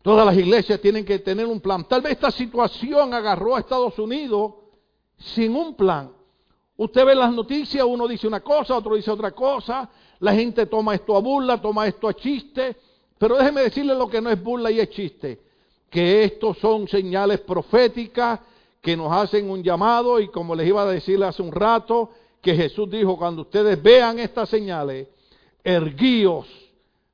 Todas 0.00 0.24
las 0.24 0.34
iglesias 0.38 0.80
tienen 0.80 1.04
que 1.04 1.18
tener 1.18 1.44
un 1.44 1.60
plan. 1.60 1.86
Tal 1.86 2.00
vez 2.00 2.12
esta 2.12 2.30
situación 2.30 3.12
agarró 3.12 3.56
a 3.56 3.60
Estados 3.60 3.98
Unidos 3.98 4.54
sin 5.18 5.54
un 5.54 5.76
plan. 5.76 6.10
Usted 6.78 7.04
ve 7.04 7.14
las 7.14 7.30
noticias, 7.30 7.84
uno 7.86 8.08
dice 8.08 8.26
una 8.26 8.40
cosa, 8.40 8.74
otro 8.74 8.94
dice 8.94 9.10
otra 9.10 9.32
cosa, 9.32 9.90
la 10.20 10.32
gente 10.32 10.64
toma 10.64 10.94
esto 10.94 11.14
a 11.14 11.20
burla, 11.20 11.60
toma 11.60 11.86
esto 11.86 12.08
a 12.08 12.14
chiste, 12.14 12.74
pero 13.18 13.36
déjeme 13.36 13.60
decirle 13.60 13.94
lo 13.94 14.08
que 14.08 14.22
no 14.22 14.30
es 14.30 14.42
burla 14.42 14.70
y 14.70 14.80
es 14.80 14.88
chiste, 14.88 15.42
que 15.94 16.24
estos 16.24 16.58
son 16.58 16.88
señales 16.88 17.38
proféticas 17.42 18.40
que 18.82 18.96
nos 18.96 19.12
hacen 19.12 19.48
un 19.48 19.62
llamado 19.62 20.18
y 20.18 20.26
como 20.26 20.56
les 20.56 20.66
iba 20.66 20.82
a 20.82 20.86
decir 20.86 21.22
hace 21.22 21.40
un 21.40 21.52
rato, 21.52 22.10
que 22.42 22.56
Jesús 22.56 22.90
dijo, 22.90 23.16
cuando 23.16 23.42
ustedes 23.42 23.80
vean 23.80 24.18
estas 24.18 24.48
señales, 24.48 25.06
erguíos, 25.62 26.48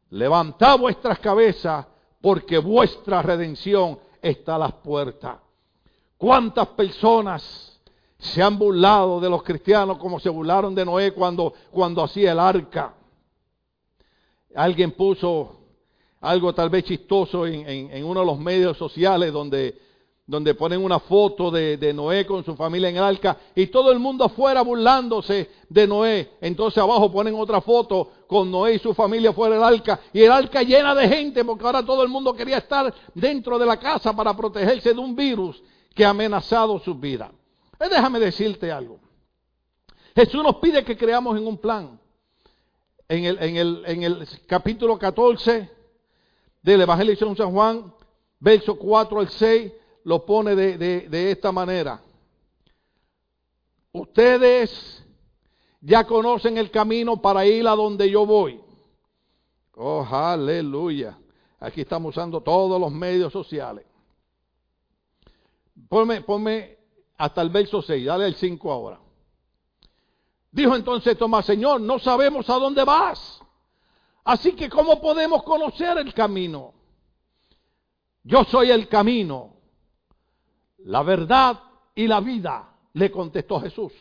levantad 0.08 0.78
vuestras 0.78 1.18
cabezas 1.18 1.84
porque 2.22 2.56
vuestra 2.56 3.20
redención 3.20 3.98
está 4.22 4.54
a 4.54 4.60
las 4.60 4.72
puertas. 4.72 5.36
¿Cuántas 6.16 6.68
personas 6.68 7.78
se 8.18 8.42
han 8.42 8.58
burlado 8.58 9.20
de 9.20 9.28
los 9.28 9.42
cristianos 9.42 9.98
como 9.98 10.18
se 10.18 10.30
burlaron 10.30 10.74
de 10.74 10.86
Noé 10.86 11.12
cuando, 11.12 11.52
cuando 11.70 12.02
hacía 12.02 12.32
el 12.32 12.40
arca? 12.40 12.94
Alguien 14.54 14.92
puso 14.92 15.59
algo 16.20 16.52
tal 16.52 16.68
vez 16.68 16.84
chistoso 16.84 17.46
en, 17.46 18.04
uno 18.04 18.20
de 18.20 18.26
los 18.26 18.38
medios 18.38 18.76
sociales 18.76 19.32
donde 19.32 19.90
donde 20.26 20.54
ponen 20.54 20.84
una 20.84 21.00
foto 21.00 21.50
de, 21.50 21.92
Noé 21.92 22.24
con 22.24 22.44
su 22.44 22.54
familia 22.54 22.88
en 22.88 22.96
el 22.96 23.02
arca 23.02 23.36
y 23.52 23.66
todo 23.66 23.90
el 23.90 23.98
mundo 23.98 24.26
afuera 24.26 24.62
burlándose 24.62 25.50
de 25.68 25.88
Noé. 25.88 26.34
Entonces 26.40 26.78
abajo 26.78 27.10
ponen 27.10 27.34
otra 27.34 27.60
foto 27.60 28.12
con 28.28 28.48
Noé 28.48 28.74
y 28.74 28.78
su 28.78 28.94
familia 28.94 29.32
fuera 29.32 29.56
del 29.56 29.64
arca 29.64 29.98
y 30.12 30.22
el 30.22 30.30
arca 30.30 30.62
llena 30.62 30.94
de 30.94 31.08
gente 31.08 31.44
porque 31.44 31.64
ahora 31.64 31.84
todo 31.84 32.04
el 32.04 32.08
mundo 32.08 32.32
quería 32.32 32.58
estar 32.58 32.94
dentro 33.12 33.58
de 33.58 33.66
la 33.66 33.76
casa 33.80 34.14
para 34.14 34.36
protegerse 34.36 34.94
de 34.94 35.00
un 35.00 35.16
virus 35.16 35.60
que 35.96 36.04
ha 36.04 36.10
amenazado 36.10 36.78
su 36.78 36.94
vida. 36.94 37.32
Eh, 37.80 37.88
déjame 37.90 38.20
decirte 38.20 38.70
algo. 38.70 39.00
Jesús 40.14 40.44
nos 40.44 40.56
pide 40.56 40.84
que 40.84 40.96
creamos 40.96 41.36
en 41.36 41.44
un 41.44 41.58
plan. 41.58 41.98
En 43.08 43.24
el, 43.24 43.42
en 43.42 43.56
el, 43.56 43.82
en 43.84 44.02
el 44.04 44.28
capítulo 44.46 44.96
14 44.96 45.79
del 46.62 46.80
Evangelio 46.82 47.14
de 47.14 47.36
San 47.36 47.52
Juan, 47.52 47.92
verso 48.38 48.76
4 48.76 49.20
al 49.20 49.28
6, 49.28 49.72
lo 50.04 50.24
pone 50.24 50.54
de, 50.54 51.30
esta 51.30 51.52
manera. 51.52 52.00
Ustedes 53.92 55.04
ya 55.80 56.06
conocen 56.06 56.58
el 56.58 56.70
camino 56.70 57.20
para 57.20 57.44
ir 57.46 57.66
a 57.66 57.74
donde 57.74 58.10
yo 58.10 58.26
voy. 58.26 58.60
Oh, 59.76 60.06
aleluya. 60.10 61.18
Aquí 61.58 61.82
estamos 61.82 62.16
usando 62.16 62.40
todos 62.40 62.80
los 62.80 62.92
medios 62.92 63.32
sociales. 63.32 63.84
Ponme, 65.88 66.20
ponme 66.22 66.78
hasta 67.16 67.42
el 67.42 67.50
verso 67.50 67.82
6, 67.82 68.04
dale 68.06 68.26
el 68.26 68.34
5 68.34 68.72
ahora. 68.72 69.00
Dijo 70.52 70.74
entonces 70.74 71.16
Tomás, 71.16 71.46
Señor, 71.46 71.80
no 71.80 71.98
sabemos 71.98 72.48
a 72.50 72.54
dónde 72.54 72.84
vas. 72.84 73.39
Así 74.24 74.52
que 74.52 74.68
¿cómo 74.68 75.00
podemos 75.00 75.42
conocer 75.42 75.98
el 75.98 76.12
camino? 76.12 76.74
Yo 78.22 78.44
soy 78.44 78.70
el 78.70 78.88
camino, 78.88 79.56
la 80.78 81.02
verdad 81.02 81.58
y 81.94 82.06
la 82.06 82.20
vida, 82.20 82.74
le 82.92 83.10
contestó 83.10 83.60
Jesús. 83.60 83.92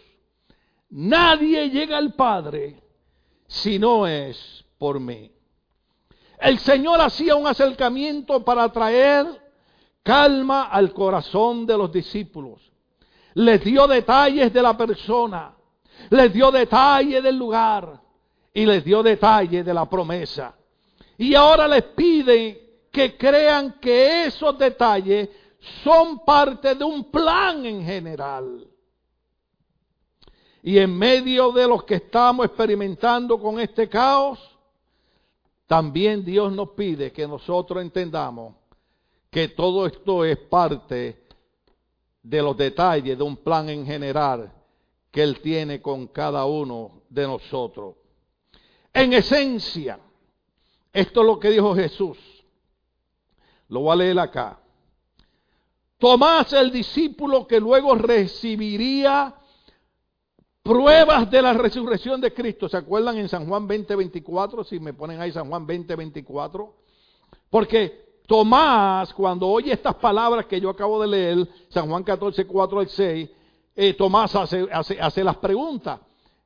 Nadie 0.89 1.69
llega 1.69 1.97
al 1.97 2.13
Padre 2.13 2.83
si 3.47 3.79
no 3.79 4.05
es 4.07 4.65
por 4.77 4.99
mí. 4.99 5.31
El 6.39 6.59
Señor 6.59 6.99
hacía 7.01 7.35
un 7.35 7.47
acercamiento 7.47 8.43
para 8.43 8.71
traer 8.71 9.25
calma 10.03 10.63
al 10.63 10.93
corazón 10.93 11.65
de 11.65 11.77
los 11.77 11.91
discípulos. 11.91 12.59
Les 13.35 13.63
dio 13.63 13.87
detalles 13.87 14.51
de 14.51 14.61
la 14.61 14.75
persona, 14.75 15.55
les 16.09 16.33
dio 16.33 16.51
detalles 16.51 17.21
del 17.23 17.37
lugar 17.37 18.01
y 18.53 18.65
les 18.65 18.83
dio 18.83 19.03
detalles 19.03 19.65
de 19.65 19.73
la 19.73 19.89
promesa. 19.89 20.55
Y 21.17 21.35
ahora 21.35 21.67
les 21.67 21.83
pide 21.83 22.87
que 22.91 23.17
crean 23.17 23.79
que 23.79 24.25
esos 24.25 24.57
detalles 24.57 25.29
son 25.83 26.23
parte 26.25 26.75
de 26.75 26.83
un 26.83 27.11
plan 27.11 27.65
en 27.65 27.83
general. 27.83 28.65
Y 30.61 30.77
en 30.77 30.97
medio 30.97 31.51
de 31.51 31.67
los 31.67 31.83
que 31.83 31.95
estamos 31.95 32.45
experimentando 32.45 33.39
con 33.39 33.59
este 33.59 33.87
caos, 33.87 34.39
también 35.67 36.25
Dios 36.25 36.51
nos 36.51 36.69
pide 36.71 37.11
que 37.11 37.27
nosotros 37.27 37.81
entendamos 37.81 38.55
que 39.29 39.49
todo 39.49 39.85
esto 39.85 40.25
es 40.25 40.37
parte 40.37 41.23
de 42.23 42.41
los 42.41 42.57
detalles 42.57 43.17
de 43.17 43.23
un 43.23 43.37
plan 43.37 43.69
en 43.69 43.85
general 43.85 44.51
que 45.11 45.23
Él 45.23 45.39
tiene 45.41 45.81
con 45.81 46.07
cada 46.07 46.45
uno 46.45 47.03
de 47.09 47.23
nosotros. 47.27 47.95
En 48.93 49.13
esencia, 49.13 49.99
esto 50.91 51.21
es 51.21 51.25
lo 51.27 51.39
que 51.39 51.49
dijo 51.49 51.75
Jesús. 51.75 52.17
Lo 53.67 53.81
voy 53.81 53.93
a 53.93 53.95
leer 53.95 54.19
acá. 54.19 54.59
Tomás 55.97 56.53
el 56.53 56.71
discípulo 56.71 57.45
que 57.45 57.59
luego 57.59 57.93
recibiría 57.95 59.35
pruebas 60.63 61.29
de 61.29 61.41
la 61.41 61.53
resurrección 61.53 62.21
de 62.21 62.33
Cristo. 62.33 62.69
¿Se 62.69 62.77
acuerdan 62.77 63.17
en 63.17 63.27
San 63.27 63.47
Juan 63.47 63.67
20, 63.67 63.95
24? 63.95 64.63
Si 64.63 64.79
me 64.79 64.93
ponen 64.93 65.19
ahí 65.19 65.31
San 65.31 65.49
Juan 65.49 65.67
20, 65.67 65.95
24. 65.95 66.75
Porque 67.49 68.21
Tomás, 68.29 69.11
cuando 69.13 69.47
oye 69.47 69.73
estas 69.73 69.95
palabras 69.95 70.45
que 70.45 70.61
yo 70.61 70.69
acabo 70.69 71.01
de 71.01 71.07
leer, 71.07 71.49
San 71.69 71.89
Juan 71.89 72.03
14, 72.03 72.45
4 72.45 72.79
al 72.79 72.87
6, 72.87 73.29
eh, 73.75 73.93
Tomás 73.95 74.35
hace, 74.35 74.67
hace, 74.71 75.23
las 75.23 75.37
preguntas. 75.37 75.99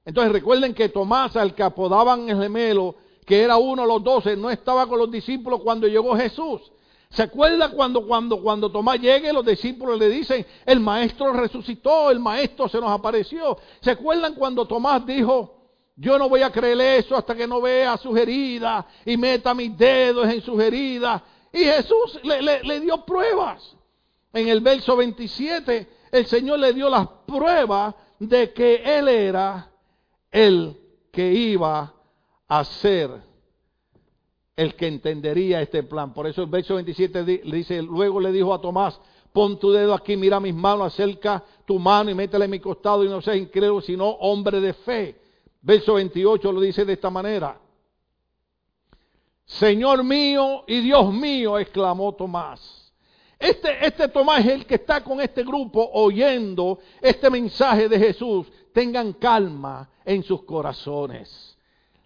Entonces 0.06 0.34
recuerden 0.34 0.74
que 0.74 0.90
Tomás, 0.90 1.36
al 1.36 1.56
que 1.56 1.64
apodaban 1.64 2.30
el 2.30 2.42
gemelo, 2.42 2.96
que 3.26 3.42
era 3.42 3.58
uno 3.58 3.84
de 3.84 3.88
los 3.88 4.04
doce, 4.04 4.36
no 4.36 4.50
estaba 4.50 4.88
con 4.88 5.00
los 5.00 5.10
discípulos 5.10 5.62
cuando 5.62 5.88
llegó 5.88 6.16
Jesús. 6.16 6.62
¿Se 7.10 7.24
acuerda 7.24 7.70
cuando, 7.70 8.06
cuando, 8.06 8.42
cuando 8.42 8.72
Tomás 8.72 9.00
llegue, 9.00 9.32
los 9.32 9.46
discípulos 9.46 10.00
le 10.00 10.10
dicen, 10.10 10.46
el 10.66 10.80
maestro 10.80 11.32
resucitó, 11.32 12.10
el 12.10 12.20
maestro 12.20 12.68
se 12.68 12.80
nos 12.80 12.90
apareció? 12.90 13.58
¿Se 13.82 13.92
acuerdan 13.92 14.34
cuando 14.34 14.66
Tomás 14.66 15.06
dijo, 15.06 15.60
yo 15.96 16.18
no 16.18 16.28
voy 16.28 16.42
a 16.42 16.52
creer 16.52 16.82
eso 16.82 17.16
hasta 17.16 17.36
que 17.36 17.48
no 17.48 17.62
vea 17.62 17.98
sus 17.98 18.18
heridas 18.18 18.86
y 19.06 19.16
meta 19.16 19.54
mis 19.54 19.78
dedos 19.78 20.28
en 20.28 20.42
sus 20.42 20.60
heridas? 20.60 21.22
Y 21.52 21.60
Jesús 21.60 22.20
le, 22.24 22.64
le 22.64 22.80
dio 22.80 23.06
pruebas. 23.06 23.76
En 24.34 24.48
el 24.48 24.62
verso 24.62 24.96
27, 24.98 25.88
el 26.12 26.26
Señor 26.26 26.58
le 26.58 26.74
dio 26.74 26.90
las 26.90 27.08
pruebas 27.28 27.94
de 28.18 28.52
que 28.52 28.82
Él 28.84 29.08
era 29.08 29.70
el 30.34 30.76
que 31.12 31.32
iba 31.32 31.94
a 32.48 32.64
ser 32.66 33.12
el 34.56 34.76
que 34.76 34.88
entendería 34.88 35.62
este 35.62 35.84
plan. 35.84 36.14
Por 36.14 36.28
eso 36.28 36.42
el 36.42 36.50
verso 36.50 36.76
27 36.76 37.24
dice, 37.24 37.82
luego 37.82 38.20
le 38.20 38.32
dijo 38.32 38.54
a 38.54 38.60
Tomás, 38.60 39.00
pon 39.32 39.60
tu 39.60 39.72
dedo 39.72 39.94
aquí, 39.94 40.18
mira 40.18 40.40
mis 40.40 40.54
manos, 40.54 40.94
acerca 40.94 41.44
tu 41.66 41.80
mano 41.80 42.10
y 42.10 42.16
métela 42.16 42.46
en 42.46 42.52
mi 42.52 42.60
costado 42.60 43.04
y 43.04 43.10
no 43.10 43.22
seas 43.22 43.38
incrédulo, 43.38 43.82
sino 43.82 44.08
hombre 44.08 44.60
de 44.60 44.74
fe. 44.74 45.22
Verso 45.62 45.94
28 45.94 46.52
lo 46.52 46.60
dice 46.60 46.84
de 46.84 46.94
esta 46.94 47.12
manera. 47.12 47.60
Señor 49.46 50.04
mío 50.04 50.64
y 50.68 50.82
Dios 50.82 51.14
mío, 51.14 51.60
exclamó 51.60 52.14
Tomás. 52.14 52.92
Este, 53.38 53.86
este 53.86 54.08
Tomás 54.08 54.40
es 54.40 54.52
el 54.52 54.66
que 54.66 54.76
está 54.76 55.04
con 55.04 55.22
este 55.22 55.44
grupo 55.44 55.90
oyendo 55.94 56.80
este 57.02 57.30
mensaje 57.30 57.88
de 57.88 58.00
Jesús. 58.00 58.48
Tengan 58.74 59.14
calma 59.14 59.90
en 60.04 60.24
sus 60.24 60.44
corazones. 60.44 61.58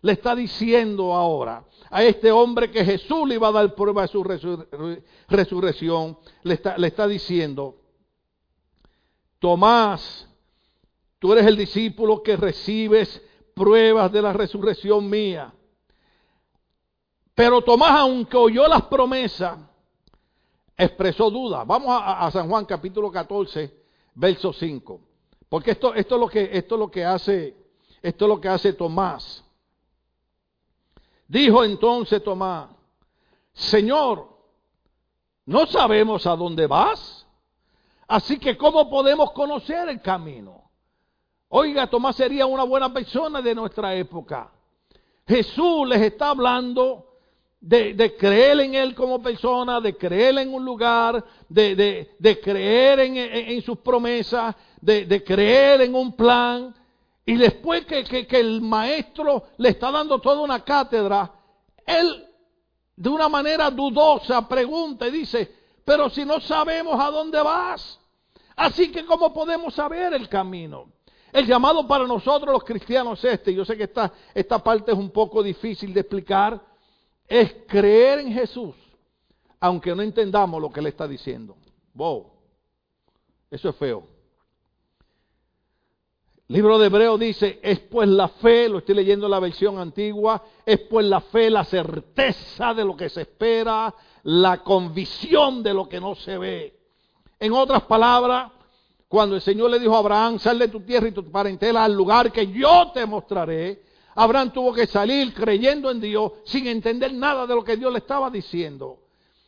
Le 0.02 0.12
está 0.12 0.36
diciendo 0.36 1.14
ahora, 1.14 1.66
a 1.90 2.04
este 2.04 2.32
hombre 2.32 2.70
que 2.70 2.86
Jesús 2.86 3.28
le 3.28 3.36
iba 3.36 3.48
a 3.48 3.52
dar 3.52 3.74
prueba 3.74 4.04
de 4.04 4.08
su 4.08 4.24
resurrección, 5.28 6.18
le 6.44 6.54
está, 6.54 6.78
le 6.78 6.88
está 6.88 7.08
diciendo, 7.08 7.82
Tomás, 9.40 10.28
tú 11.20 11.34
eres 11.34 11.46
el 11.46 11.58
discípulo 11.58 12.22
que 12.22 12.36
recibes 12.36 13.22
pruebas 13.54 14.12
de 14.12 14.22
la 14.22 14.34
resurrección 14.34 15.10
mía. 15.10 15.54
Pero 17.34 17.62
Tomás, 17.62 17.92
aunque 17.92 18.38
oyó 18.38 18.68
las 18.68 18.84
promesas, 18.84 19.60
expresó 20.78 21.30
duda. 21.30 21.64
Vamos 21.64 21.90
a, 21.92 22.30
San 22.32 22.48
Juan 22.50 22.66
capítulo 22.66 23.12
14, 23.12 23.76
verso 24.16 24.54
5. 24.54 25.07
Porque 25.50 25.72
esto, 25.72 25.94
esto, 25.94 26.16
es 26.16 26.22
lo 26.22 26.28
que, 26.28 26.50
esto 26.52 26.76
es 26.76 26.80
lo 26.80 26.92
que 26.92 27.06
hace, 27.06 27.56
esto 28.02 28.26
es 28.26 28.30
lo 28.30 28.42
que 28.42 28.50
hace 28.50 28.74
Tomás. 28.74 29.44
Dijo 31.28 31.64
entonces 31.64 32.24
Tomás, 32.24 32.70
Señor, 33.54 34.30
no 35.46 35.66
sabemos 35.66 36.26
a 36.28 36.36
dónde 36.36 36.68
vas, 36.68 37.26
así 38.08 38.38
que 38.40 38.58
¿cómo 38.58 38.90
podemos 38.90 39.32
conocer 39.32 39.90
el 39.90 40.02
camino? 40.02 40.70
Oiga, 41.50 41.88
Tomás 41.88 42.16
sería 42.18 42.46
una 42.46 42.64
buena 42.64 42.94
persona 42.94 43.42
de 43.42 43.56
nuestra 43.56 43.96
época. 43.96 44.52
Jesús 45.26 45.88
les 45.88 46.02
está 46.02 46.30
hablando 46.30 47.08
de, 47.60 48.16
creer 48.18 48.60
en 48.62 48.76
Él 48.76 48.96
como 48.96 49.22
persona, 49.22 49.82
de 49.82 49.96
creer 49.96 50.38
en 50.38 50.54
un 50.54 50.64
lugar, 50.64 51.24
de, 51.50 52.40
creer 52.44 53.00
en, 53.00 53.62
sus 53.62 53.78
promesas, 53.80 54.56
de, 54.88 55.24
creer 55.24 55.82
en 55.82 55.96
un 55.96 56.14
plan. 56.14 56.74
Y 57.26 57.36
después 57.36 57.86
que, 57.86 58.04
que, 58.04 58.40
el 58.40 58.62
maestro 58.62 59.44
le 59.58 59.70
está 59.70 59.92
dando 59.92 60.20
toda 60.20 60.42
una 60.42 60.64
cátedra, 60.64 61.30
él 61.86 62.26
de 62.96 63.10
una 63.10 63.28
manera 63.28 63.70
dudosa 63.70 64.48
pregunta 64.48 65.08
y 65.08 65.12
dice, 65.12 65.54
pero 65.84 66.10
si 66.10 66.24
no 66.24 66.40
sabemos 66.40 67.00
a 67.00 67.12
dónde 67.12 67.42
vas, 67.42 68.00
así 68.56 68.90
que 68.92 69.06
¿cómo 69.06 69.34
podemos 69.34 69.74
saber 69.74 70.14
el 70.14 70.30
camino? 70.30 70.94
El 71.34 71.46
llamado 71.46 71.86
para 71.86 72.08
nosotros 72.08 72.54
los 72.54 72.64
cristianos 72.64 73.24
es 73.26 73.34
este, 73.34 73.54
yo 73.54 73.66
sé 73.66 73.76
que 73.76 73.84
esta, 73.84 74.12
esta 74.34 74.64
parte 74.64 74.94
es 74.94 74.98
un 74.98 75.12
poco 75.12 75.44
difícil 75.44 75.94
de 75.94 76.00
explicar, 76.00 76.62
es 77.28 77.54
creer 77.68 78.20
en 78.20 78.32
Jesús, 78.32 78.74
aunque 79.60 79.94
no 79.94 80.02
entendamos 80.02 80.62
lo 80.62 80.70
que 80.70 80.80
Él 80.80 80.88
está 80.88 81.06
diciendo. 81.08 81.58
Wow, 81.94 82.32
eso 83.52 83.68
es 83.68 83.76
feo. 83.76 84.17
Libro 86.50 86.80
de 86.80 86.88
Hebreo 86.88 87.18
dice, 87.18 87.60
es 87.62 87.80
pues 87.80 88.08
la 88.08 88.30
fe, 88.30 88.70
lo 88.70 88.78
estoy 88.78 88.96
leyendo 88.96 89.26
en 89.26 89.32
la 89.32 89.40
versión 89.40 89.78
antigua, 89.80 90.42
es 90.66 90.80
pues 90.82 91.06
la 91.06 91.20
fe 91.20 91.50
la 91.50 91.66
certeza 91.66 92.74
de 92.74 92.86
lo 92.86 92.96
que 92.96 93.10
se 93.10 93.22
espera, 93.22 93.94
la 94.24 94.64
convicción 94.64 95.62
de 95.62 95.74
lo 95.74 95.90
que 95.90 96.00
no 96.00 96.16
se 96.16 96.38
ve. 96.38 96.80
En 97.40 97.52
otras 97.54 97.84
palabras, 97.84 98.52
cuando 99.08 99.36
el 99.36 99.42
Señor 99.42 99.72
le 99.72 99.80
dijo 99.80 99.96
a 99.96 100.00
Abraham, 100.00 100.40
sal 100.40 100.58
de 100.60 100.70
tu 100.70 100.82
tierra 100.82 101.08
y 101.08 101.12
tu 101.12 101.30
parentela 101.30 101.84
al 101.84 101.94
lugar 101.94 102.32
que 102.32 102.48
yo 102.48 102.92
te 102.94 103.06
mostraré, 103.06 103.84
Abraham 104.16 104.52
tuvo 104.52 104.74
que 104.74 104.88
salir 104.88 105.34
creyendo 105.34 105.92
en 105.92 106.00
Dios 106.00 106.32
sin 106.46 106.68
entender 106.68 107.14
nada 107.14 107.46
de 107.46 107.56
lo 107.56 107.64
que 107.64 107.78
Dios 107.78 107.92
le 107.92 108.00
estaba 108.00 108.30
diciendo. 108.30 109.00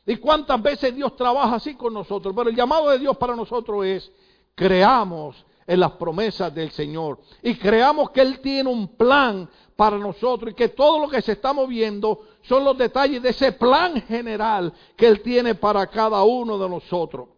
¿Y 0.06 0.18
cuántas 0.18 0.62
veces 0.62 0.96
Dios 0.96 1.16
trabaja 1.16 1.56
así 1.56 1.76
con 1.76 1.94
nosotros? 1.94 2.34
Pero 2.36 2.50
el 2.50 2.56
llamado 2.56 2.90
de 2.90 3.00
Dios 3.00 3.18
para 3.18 3.36
nosotros 3.36 3.86
es, 3.86 4.12
creamos 4.54 5.46
en 5.70 5.80
las 5.80 5.92
promesas 5.92 6.52
del 6.52 6.72
Señor 6.72 7.20
y 7.44 7.54
creamos 7.54 8.10
que 8.10 8.22
Él 8.22 8.40
tiene 8.40 8.68
un 8.68 8.88
plan 8.98 9.48
para 9.76 10.00
nosotros 10.00 10.52
y 10.52 10.56
que 10.56 10.70
todo 10.70 11.00
lo 11.00 11.08
que 11.08 11.22
se 11.22 11.34
está 11.34 11.54
moviendo 11.54 12.26
son 12.42 12.66
los 12.66 12.76
detalles 12.76 13.22
de 13.22 13.30
ese 13.30 13.52
plan 13.52 14.02
general 14.02 14.74
que 14.98 15.06
Él 15.06 15.22
tiene 15.22 15.54
para 15.54 15.86
cada 15.86 16.24
uno 16.24 16.58
de 16.58 16.68
nosotros. 16.68 17.30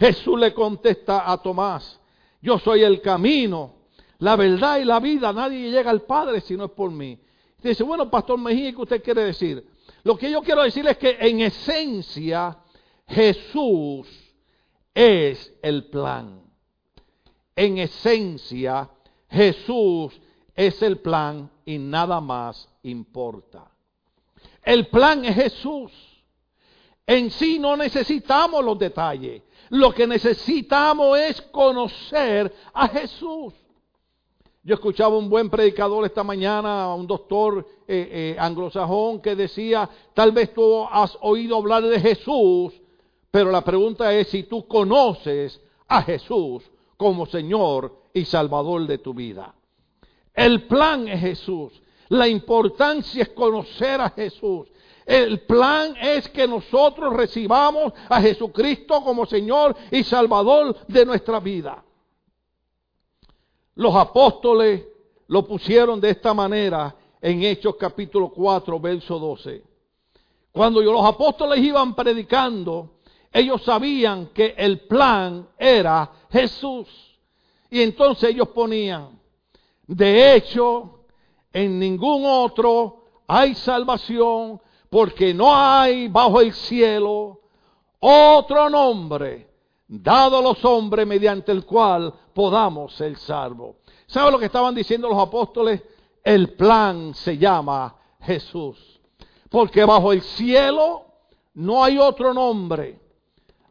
Jesús 0.00 0.36
le 0.36 0.52
contesta 0.52 1.30
a 1.30 1.40
Tomás, 1.40 2.00
yo 2.40 2.58
soy 2.58 2.82
el 2.82 3.00
camino, 3.00 3.76
la 4.18 4.34
verdad 4.34 4.78
y 4.78 4.84
la 4.84 4.98
vida, 4.98 5.32
nadie 5.32 5.70
llega 5.70 5.92
al 5.92 6.02
Padre 6.02 6.40
si 6.40 6.56
no 6.56 6.64
es 6.64 6.72
por 6.72 6.90
mí. 6.90 7.20
dice, 7.62 7.84
bueno, 7.84 8.10
Pastor 8.10 8.36
Mejía, 8.36 8.72
¿qué 8.72 8.82
usted 8.82 9.00
quiere 9.00 9.26
decir? 9.26 9.64
Lo 10.02 10.16
que 10.16 10.28
yo 10.28 10.42
quiero 10.42 10.64
decir 10.64 10.84
es 10.88 10.98
que 10.98 11.18
en 11.20 11.38
esencia 11.38 12.58
Jesús 13.06 14.08
es 14.92 15.54
el 15.62 15.84
plan. 15.84 16.41
En 17.54 17.78
esencia 17.78 18.88
Jesús 19.28 20.20
es 20.54 20.82
el 20.82 20.98
plan 20.98 21.50
y 21.64 21.78
nada 21.78 22.20
más 22.20 22.68
importa. 22.82 23.70
El 24.62 24.88
plan 24.88 25.24
es 25.24 25.34
Jesús. 25.34 25.92
En 27.06 27.30
sí 27.30 27.58
no 27.58 27.76
necesitamos 27.76 28.64
los 28.64 28.78
detalles. 28.78 29.42
Lo 29.70 29.92
que 29.92 30.06
necesitamos 30.06 31.18
es 31.18 31.40
conocer 31.42 32.52
a 32.72 32.88
Jesús. 32.88 33.54
Yo 34.62 34.74
escuchaba 34.74 35.16
un 35.16 35.28
buen 35.28 35.50
predicador 35.50 36.04
esta 36.04 36.22
mañana, 36.22 36.94
un 36.94 37.06
doctor 37.06 37.66
eh, 37.88 38.08
eh, 38.12 38.36
anglosajón, 38.38 39.20
que 39.20 39.34
decía, 39.34 39.90
tal 40.14 40.30
vez 40.30 40.54
tú 40.54 40.86
has 40.88 41.18
oído 41.20 41.56
hablar 41.56 41.82
de 41.82 41.98
Jesús, 41.98 42.72
pero 43.30 43.50
la 43.50 43.64
pregunta 43.64 44.14
es 44.14 44.28
si 44.28 44.44
tú 44.44 44.68
conoces 44.68 45.60
a 45.88 46.02
Jesús 46.02 46.62
como 46.96 47.26
Señor 47.26 47.94
y 48.12 48.24
Salvador 48.24 48.86
de 48.86 48.98
tu 48.98 49.14
vida. 49.14 49.54
El 50.34 50.66
plan 50.66 51.08
es 51.08 51.20
Jesús. 51.20 51.72
La 52.08 52.28
importancia 52.28 53.22
es 53.22 53.28
conocer 53.30 54.00
a 54.00 54.10
Jesús. 54.10 54.68
El 55.04 55.40
plan 55.40 55.96
es 56.00 56.28
que 56.28 56.46
nosotros 56.46 57.12
recibamos 57.14 57.92
a 58.08 58.20
Jesucristo 58.20 59.02
como 59.02 59.26
Señor 59.26 59.74
y 59.90 60.04
Salvador 60.04 60.76
de 60.86 61.04
nuestra 61.04 61.40
vida. 61.40 61.82
Los 63.74 63.94
apóstoles 63.94 64.84
lo 65.28 65.46
pusieron 65.46 66.00
de 66.00 66.10
esta 66.10 66.34
manera 66.34 66.94
en 67.20 67.42
Hechos 67.42 67.76
capítulo 67.76 68.30
4, 68.30 68.78
verso 68.78 69.18
12. 69.18 69.62
Cuando 70.52 70.82
los 70.82 71.04
apóstoles 71.04 71.58
iban 71.60 71.94
predicando, 71.94 72.90
ellos 73.32 73.62
sabían 73.62 74.26
que 74.28 74.54
el 74.58 74.80
plan 74.80 75.48
era 75.58 76.10
Jesús. 76.30 76.88
Y 77.70 77.80
entonces 77.80 78.30
ellos 78.30 78.48
ponían, 78.48 79.18
de 79.86 80.34
hecho, 80.34 81.06
en 81.52 81.78
ningún 81.78 82.24
otro 82.26 83.04
hay 83.26 83.54
salvación 83.54 84.60
porque 84.90 85.32
no 85.32 85.54
hay 85.54 86.08
bajo 86.08 86.40
el 86.40 86.52
cielo 86.52 87.40
otro 87.98 88.68
nombre 88.68 89.48
dado 89.88 90.38
a 90.38 90.42
los 90.42 90.62
hombres 90.64 91.06
mediante 91.06 91.52
el 91.52 91.64
cual 91.64 92.12
podamos 92.34 92.94
ser 92.94 93.16
salvos. 93.16 93.76
¿Sabe 94.06 94.30
lo 94.30 94.38
que 94.38 94.46
estaban 94.46 94.74
diciendo 94.74 95.08
los 95.08 95.18
apóstoles? 95.18 95.82
El 96.22 96.54
plan 96.54 97.14
se 97.14 97.38
llama 97.38 97.94
Jesús. 98.20 99.00
Porque 99.48 99.84
bajo 99.84 100.12
el 100.12 100.22
cielo 100.22 101.06
no 101.54 101.82
hay 101.84 101.98
otro 101.98 102.34
nombre 102.34 103.01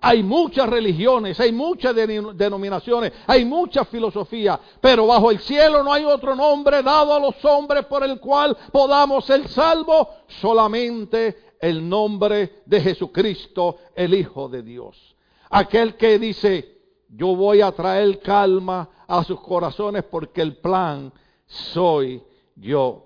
hay 0.01 0.23
muchas 0.23 0.67
religiones, 0.67 1.39
hay 1.39 1.51
muchas 1.51 1.95
denominaciones, 1.95 3.13
hay 3.27 3.45
mucha 3.45 3.85
filosofía, 3.85 4.59
pero 4.81 5.05
bajo 5.05 5.29
el 5.29 5.39
cielo 5.39 5.83
no 5.83 5.93
hay 5.93 6.03
otro 6.03 6.35
nombre 6.35 6.81
dado 6.81 7.13
a 7.13 7.19
los 7.19 7.45
hombres 7.45 7.85
por 7.85 8.03
el 8.03 8.19
cual 8.19 8.57
podamos 8.71 9.25
ser 9.25 9.47
salvos, 9.47 10.07
solamente 10.27 11.53
el 11.61 11.87
nombre 11.87 12.63
de 12.65 12.81
Jesucristo, 12.81 13.77
el 13.95 14.15
Hijo 14.15 14.49
de 14.49 14.63
Dios. 14.63 15.15
Aquel 15.51 15.95
que 15.95 16.17
dice, 16.17 16.79
yo 17.07 17.35
voy 17.35 17.61
a 17.61 17.71
traer 17.71 18.19
calma 18.19 18.89
a 19.07 19.23
sus 19.23 19.39
corazones 19.39 20.03
porque 20.05 20.41
el 20.41 20.57
plan 20.57 21.13
soy 21.45 22.23
yo. 22.55 23.05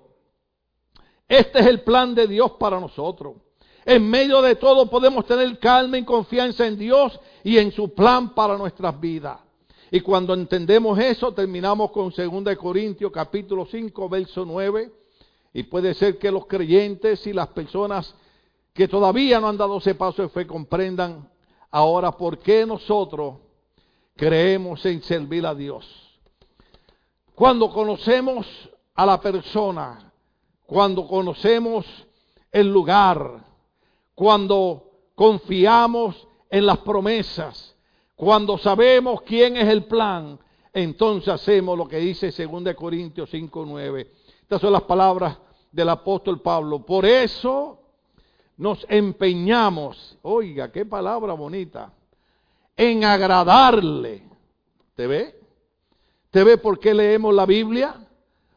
Este 1.28 1.58
es 1.58 1.66
el 1.66 1.82
plan 1.82 2.14
de 2.14 2.26
Dios 2.26 2.52
para 2.52 2.80
nosotros. 2.80 3.34
En 3.88 4.10
medio 4.10 4.42
de 4.42 4.56
todo 4.56 4.90
podemos 4.90 5.24
tener 5.26 5.60
calma 5.60 5.96
y 5.96 6.04
confianza 6.04 6.66
en 6.66 6.76
Dios 6.76 7.20
y 7.44 7.56
en 7.56 7.70
su 7.70 7.94
plan 7.94 8.34
para 8.34 8.58
nuestras 8.58 8.98
vidas. 9.00 9.38
Y 9.92 10.00
cuando 10.00 10.34
entendemos 10.34 10.98
eso, 10.98 11.32
terminamos 11.32 11.92
con 11.92 12.10
2 12.10 12.56
Corintios 12.56 13.12
capítulo 13.12 13.64
5, 13.64 14.08
verso 14.08 14.44
9. 14.44 14.90
Y 15.52 15.62
puede 15.62 15.94
ser 15.94 16.18
que 16.18 16.32
los 16.32 16.46
creyentes 16.46 17.24
y 17.28 17.32
las 17.32 17.46
personas 17.46 18.12
que 18.74 18.88
todavía 18.88 19.38
no 19.38 19.48
han 19.48 19.56
dado 19.56 19.78
ese 19.78 19.94
paso 19.94 20.22
de 20.22 20.30
fe 20.30 20.48
comprendan 20.48 21.30
ahora 21.70 22.10
por 22.10 22.38
qué 22.38 22.66
nosotros 22.66 23.36
creemos 24.16 24.84
en 24.84 25.00
servir 25.00 25.46
a 25.46 25.54
Dios. 25.54 25.86
Cuando 27.36 27.70
conocemos 27.70 28.48
a 28.96 29.06
la 29.06 29.20
persona, 29.20 30.12
cuando 30.66 31.06
conocemos 31.06 31.86
el 32.50 32.66
lugar, 32.66 33.46
cuando 34.16 34.90
confiamos 35.14 36.26
en 36.48 36.66
las 36.66 36.78
promesas, 36.78 37.76
cuando 38.16 38.56
sabemos 38.56 39.20
quién 39.22 39.58
es 39.58 39.68
el 39.68 39.84
plan, 39.84 40.38
entonces 40.72 41.28
hacemos 41.28 41.76
lo 41.76 41.86
que 41.86 41.98
dice 41.98 42.32
2 42.32 42.74
Corintios 42.74 43.30
5:9. 43.30 44.08
Estas 44.40 44.60
son 44.60 44.72
las 44.72 44.82
palabras 44.82 45.36
del 45.70 45.90
apóstol 45.90 46.40
Pablo. 46.40 46.84
Por 46.84 47.04
eso 47.04 47.78
nos 48.56 48.86
empeñamos, 48.88 50.18
oiga, 50.22 50.72
qué 50.72 50.86
palabra 50.86 51.34
bonita, 51.34 51.92
en 52.74 53.04
agradarle. 53.04 54.22
¿Te 54.94 55.06
ve? 55.06 55.38
¿Usted 56.24 56.44
ve 56.46 56.56
por 56.56 56.78
qué 56.78 56.94
leemos 56.94 57.34
la 57.34 57.44
Biblia? 57.44 57.96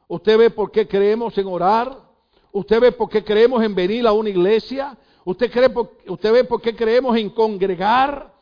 ¿Usted 0.07 0.37
ve 0.37 0.49
por 0.51 0.71
qué 0.71 0.87
creemos 0.87 1.37
en 1.37 1.47
orar? 1.47 2.08
¿Usted 2.51 2.79
ve 2.79 2.91
por 2.91 3.09
qué 3.09 3.23
creemos 3.23 3.63
en 3.63 3.75
venir 3.75 4.07
a 4.07 4.11
una 4.11 4.29
iglesia? 4.29 4.97
¿Usted, 5.23 5.51
ve 6.33 6.43
por 6.43 6.61
qué 6.61 6.75
creemos 6.75 7.15
en 7.17 7.29
congregar? 7.29 8.33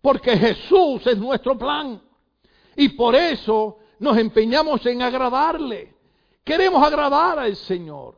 Porque 0.00 0.36
Jesús 0.36 1.06
es 1.06 1.16
nuestro 1.16 1.56
plan. 1.56 2.00
Y 2.76 2.88
por 2.90 3.14
eso 3.14 3.78
nos 3.98 4.18
empeñamos 4.18 4.84
en 4.86 5.02
agradarle. 5.02 5.94
Queremos 6.42 6.84
agradar 6.84 7.38
al 7.38 7.54
Señor. 7.56 8.16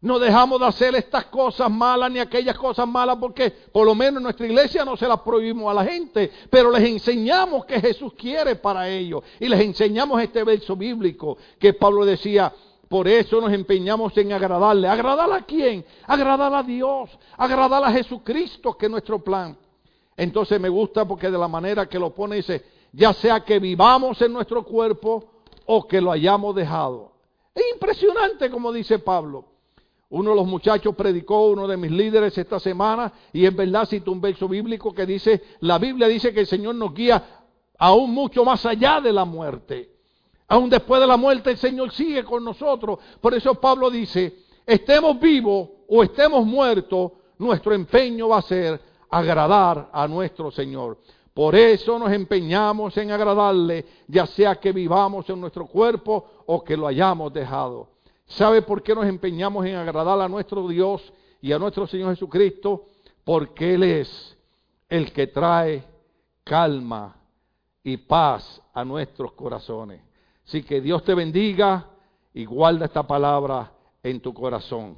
No 0.00 0.18
dejamos 0.18 0.60
de 0.60 0.66
hacer 0.66 0.94
estas 0.94 1.24
cosas 1.24 1.68
malas 1.70 2.10
ni 2.12 2.20
aquellas 2.20 2.56
cosas 2.56 2.86
malas 2.86 3.16
porque 3.16 3.50
por 3.50 3.84
lo 3.84 3.96
menos 3.96 4.18
en 4.18 4.22
nuestra 4.22 4.46
iglesia 4.46 4.84
no 4.84 4.96
se 4.96 5.08
las 5.08 5.20
prohibimos 5.22 5.68
a 5.68 5.74
la 5.74 5.84
gente, 5.84 6.30
pero 6.50 6.70
les 6.70 6.88
enseñamos 6.88 7.64
que 7.64 7.80
Jesús 7.80 8.12
quiere 8.12 8.54
para 8.54 8.88
ellos 8.88 9.24
y 9.40 9.48
les 9.48 9.58
enseñamos 9.58 10.22
este 10.22 10.44
verso 10.44 10.76
bíblico 10.76 11.36
que 11.58 11.72
Pablo 11.72 12.04
decía, 12.04 12.52
por 12.88 13.06
eso 13.06 13.40
nos 13.40 13.52
empeñamos 13.52 14.16
en 14.16 14.32
agradarle. 14.32 14.88
¿Agradar 14.88 15.30
a 15.32 15.42
quién? 15.42 15.84
Agradar 16.06 16.54
a 16.54 16.62
Dios. 16.62 17.10
Agradar 17.36 17.84
a 17.84 17.92
Jesucristo, 17.92 18.76
que 18.76 18.86
es 18.86 18.90
nuestro 18.90 19.22
plan. 19.22 19.56
Entonces 20.16 20.58
me 20.60 20.68
gusta 20.68 21.06
porque 21.06 21.30
de 21.30 21.38
la 21.38 21.48
manera 21.48 21.86
que 21.86 21.98
lo 21.98 22.14
pone 22.14 22.36
dice, 22.36 22.64
ya 22.92 23.12
sea 23.12 23.40
que 23.40 23.58
vivamos 23.58 24.20
en 24.22 24.32
nuestro 24.32 24.64
cuerpo 24.64 25.42
o 25.66 25.86
que 25.86 26.00
lo 26.00 26.10
hayamos 26.10 26.54
dejado. 26.54 27.12
Es 27.54 27.62
impresionante 27.74 28.50
como 28.50 28.72
dice 28.72 28.98
Pablo. 28.98 29.44
Uno 30.10 30.30
de 30.30 30.36
los 30.36 30.46
muchachos 30.46 30.94
predicó, 30.94 31.48
uno 31.48 31.68
de 31.68 31.76
mis 31.76 31.90
líderes 31.90 32.38
esta 32.38 32.58
semana, 32.58 33.12
y 33.30 33.44
en 33.44 33.54
verdad 33.54 33.84
citó 33.84 34.10
un 34.10 34.22
verso 34.22 34.48
bíblico 34.48 34.94
que 34.94 35.04
dice, 35.04 35.42
la 35.60 35.78
Biblia 35.78 36.08
dice 36.08 36.32
que 36.32 36.40
el 36.40 36.46
Señor 36.46 36.76
nos 36.76 36.94
guía 36.94 37.44
aún 37.78 38.12
mucho 38.12 38.42
más 38.42 38.64
allá 38.64 39.02
de 39.02 39.12
la 39.12 39.26
muerte. 39.26 39.97
Aún 40.48 40.70
después 40.70 41.00
de 41.00 41.06
la 41.06 41.18
muerte 41.18 41.50
el 41.50 41.58
Señor 41.58 41.92
sigue 41.92 42.24
con 42.24 42.42
nosotros. 42.42 42.98
Por 43.20 43.34
eso 43.34 43.54
Pablo 43.56 43.90
dice, 43.90 44.44
estemos 44.66 45.20
vivos 45.20 45.68
o 45.86 46.02
estemos 46.02 46.44
muertos, 46.46 47.12
nuestro 47.38 47.74
empeño 47.74 48.28
va 48.28 48.38
a 48.38 48.42
ser 48.42 48.80
agradar 49.10 49.90
a 49.92 50.08
nuestro 50.08 50.50
Señor. 50.50 50.98
Por 51.34 51.54
eso 51.54 51.98
nos 51.98 52.10
empeñamos 52.10 52.96
en 52.96 53.12
agradarle, 53.12 53.84
ya 54.08 54.26
sea 54.26 54.56
que 54.56 54.72
vivamos 54.72 55.28
en 55.28 55.40
nuestro 55.40 55.66
cuerpo 55.66 56.42
o 56.46 56.64
que 56.64 56.76
lo 56.76 56.86
hayamos 56.86 57.32
dejado. 57.32 57.90
¿Sabe 58.26 58.62
por 58.62 58.82
qué 58.82 58.94
nos 58.94 59.06
empeñamos 59.06 59.64
en 59.66 59.76
agradar 59.76 60.20
a 60.20 60.28
nuestro 60.28 60.66
Dios 60.66 61.12
y 61.40 61.52
a 61.52 61.58
nuestro 61.58 61.86
Señor 61.86 62.10
Jesucristo? 62.10 62.86
Porque 63.22 63.74
Él 63.74 63.84
es 63.84 64.36
el 64.88 65.12
que 65.12 65.26
trae 65.28 65.84
calma 66.42 67.16
y 67.84 67.98
paz 67.98 68.60
a 68.72 68.84
nuestros 68.84 69.32
corazones. 69.32 70.07
Así 70.48 70.62
que 70.62 70.80
Dios 70.80 71.04
te 71.04 71.12
bendiga 71.12 71.90
y 72.32 72.46
guarda 72.46 72.86
esta 72.86 73.06
palabra 73.06 73.70
en 74.02 74.18
tu 74.18 74.32
corazón. 74.32 74.96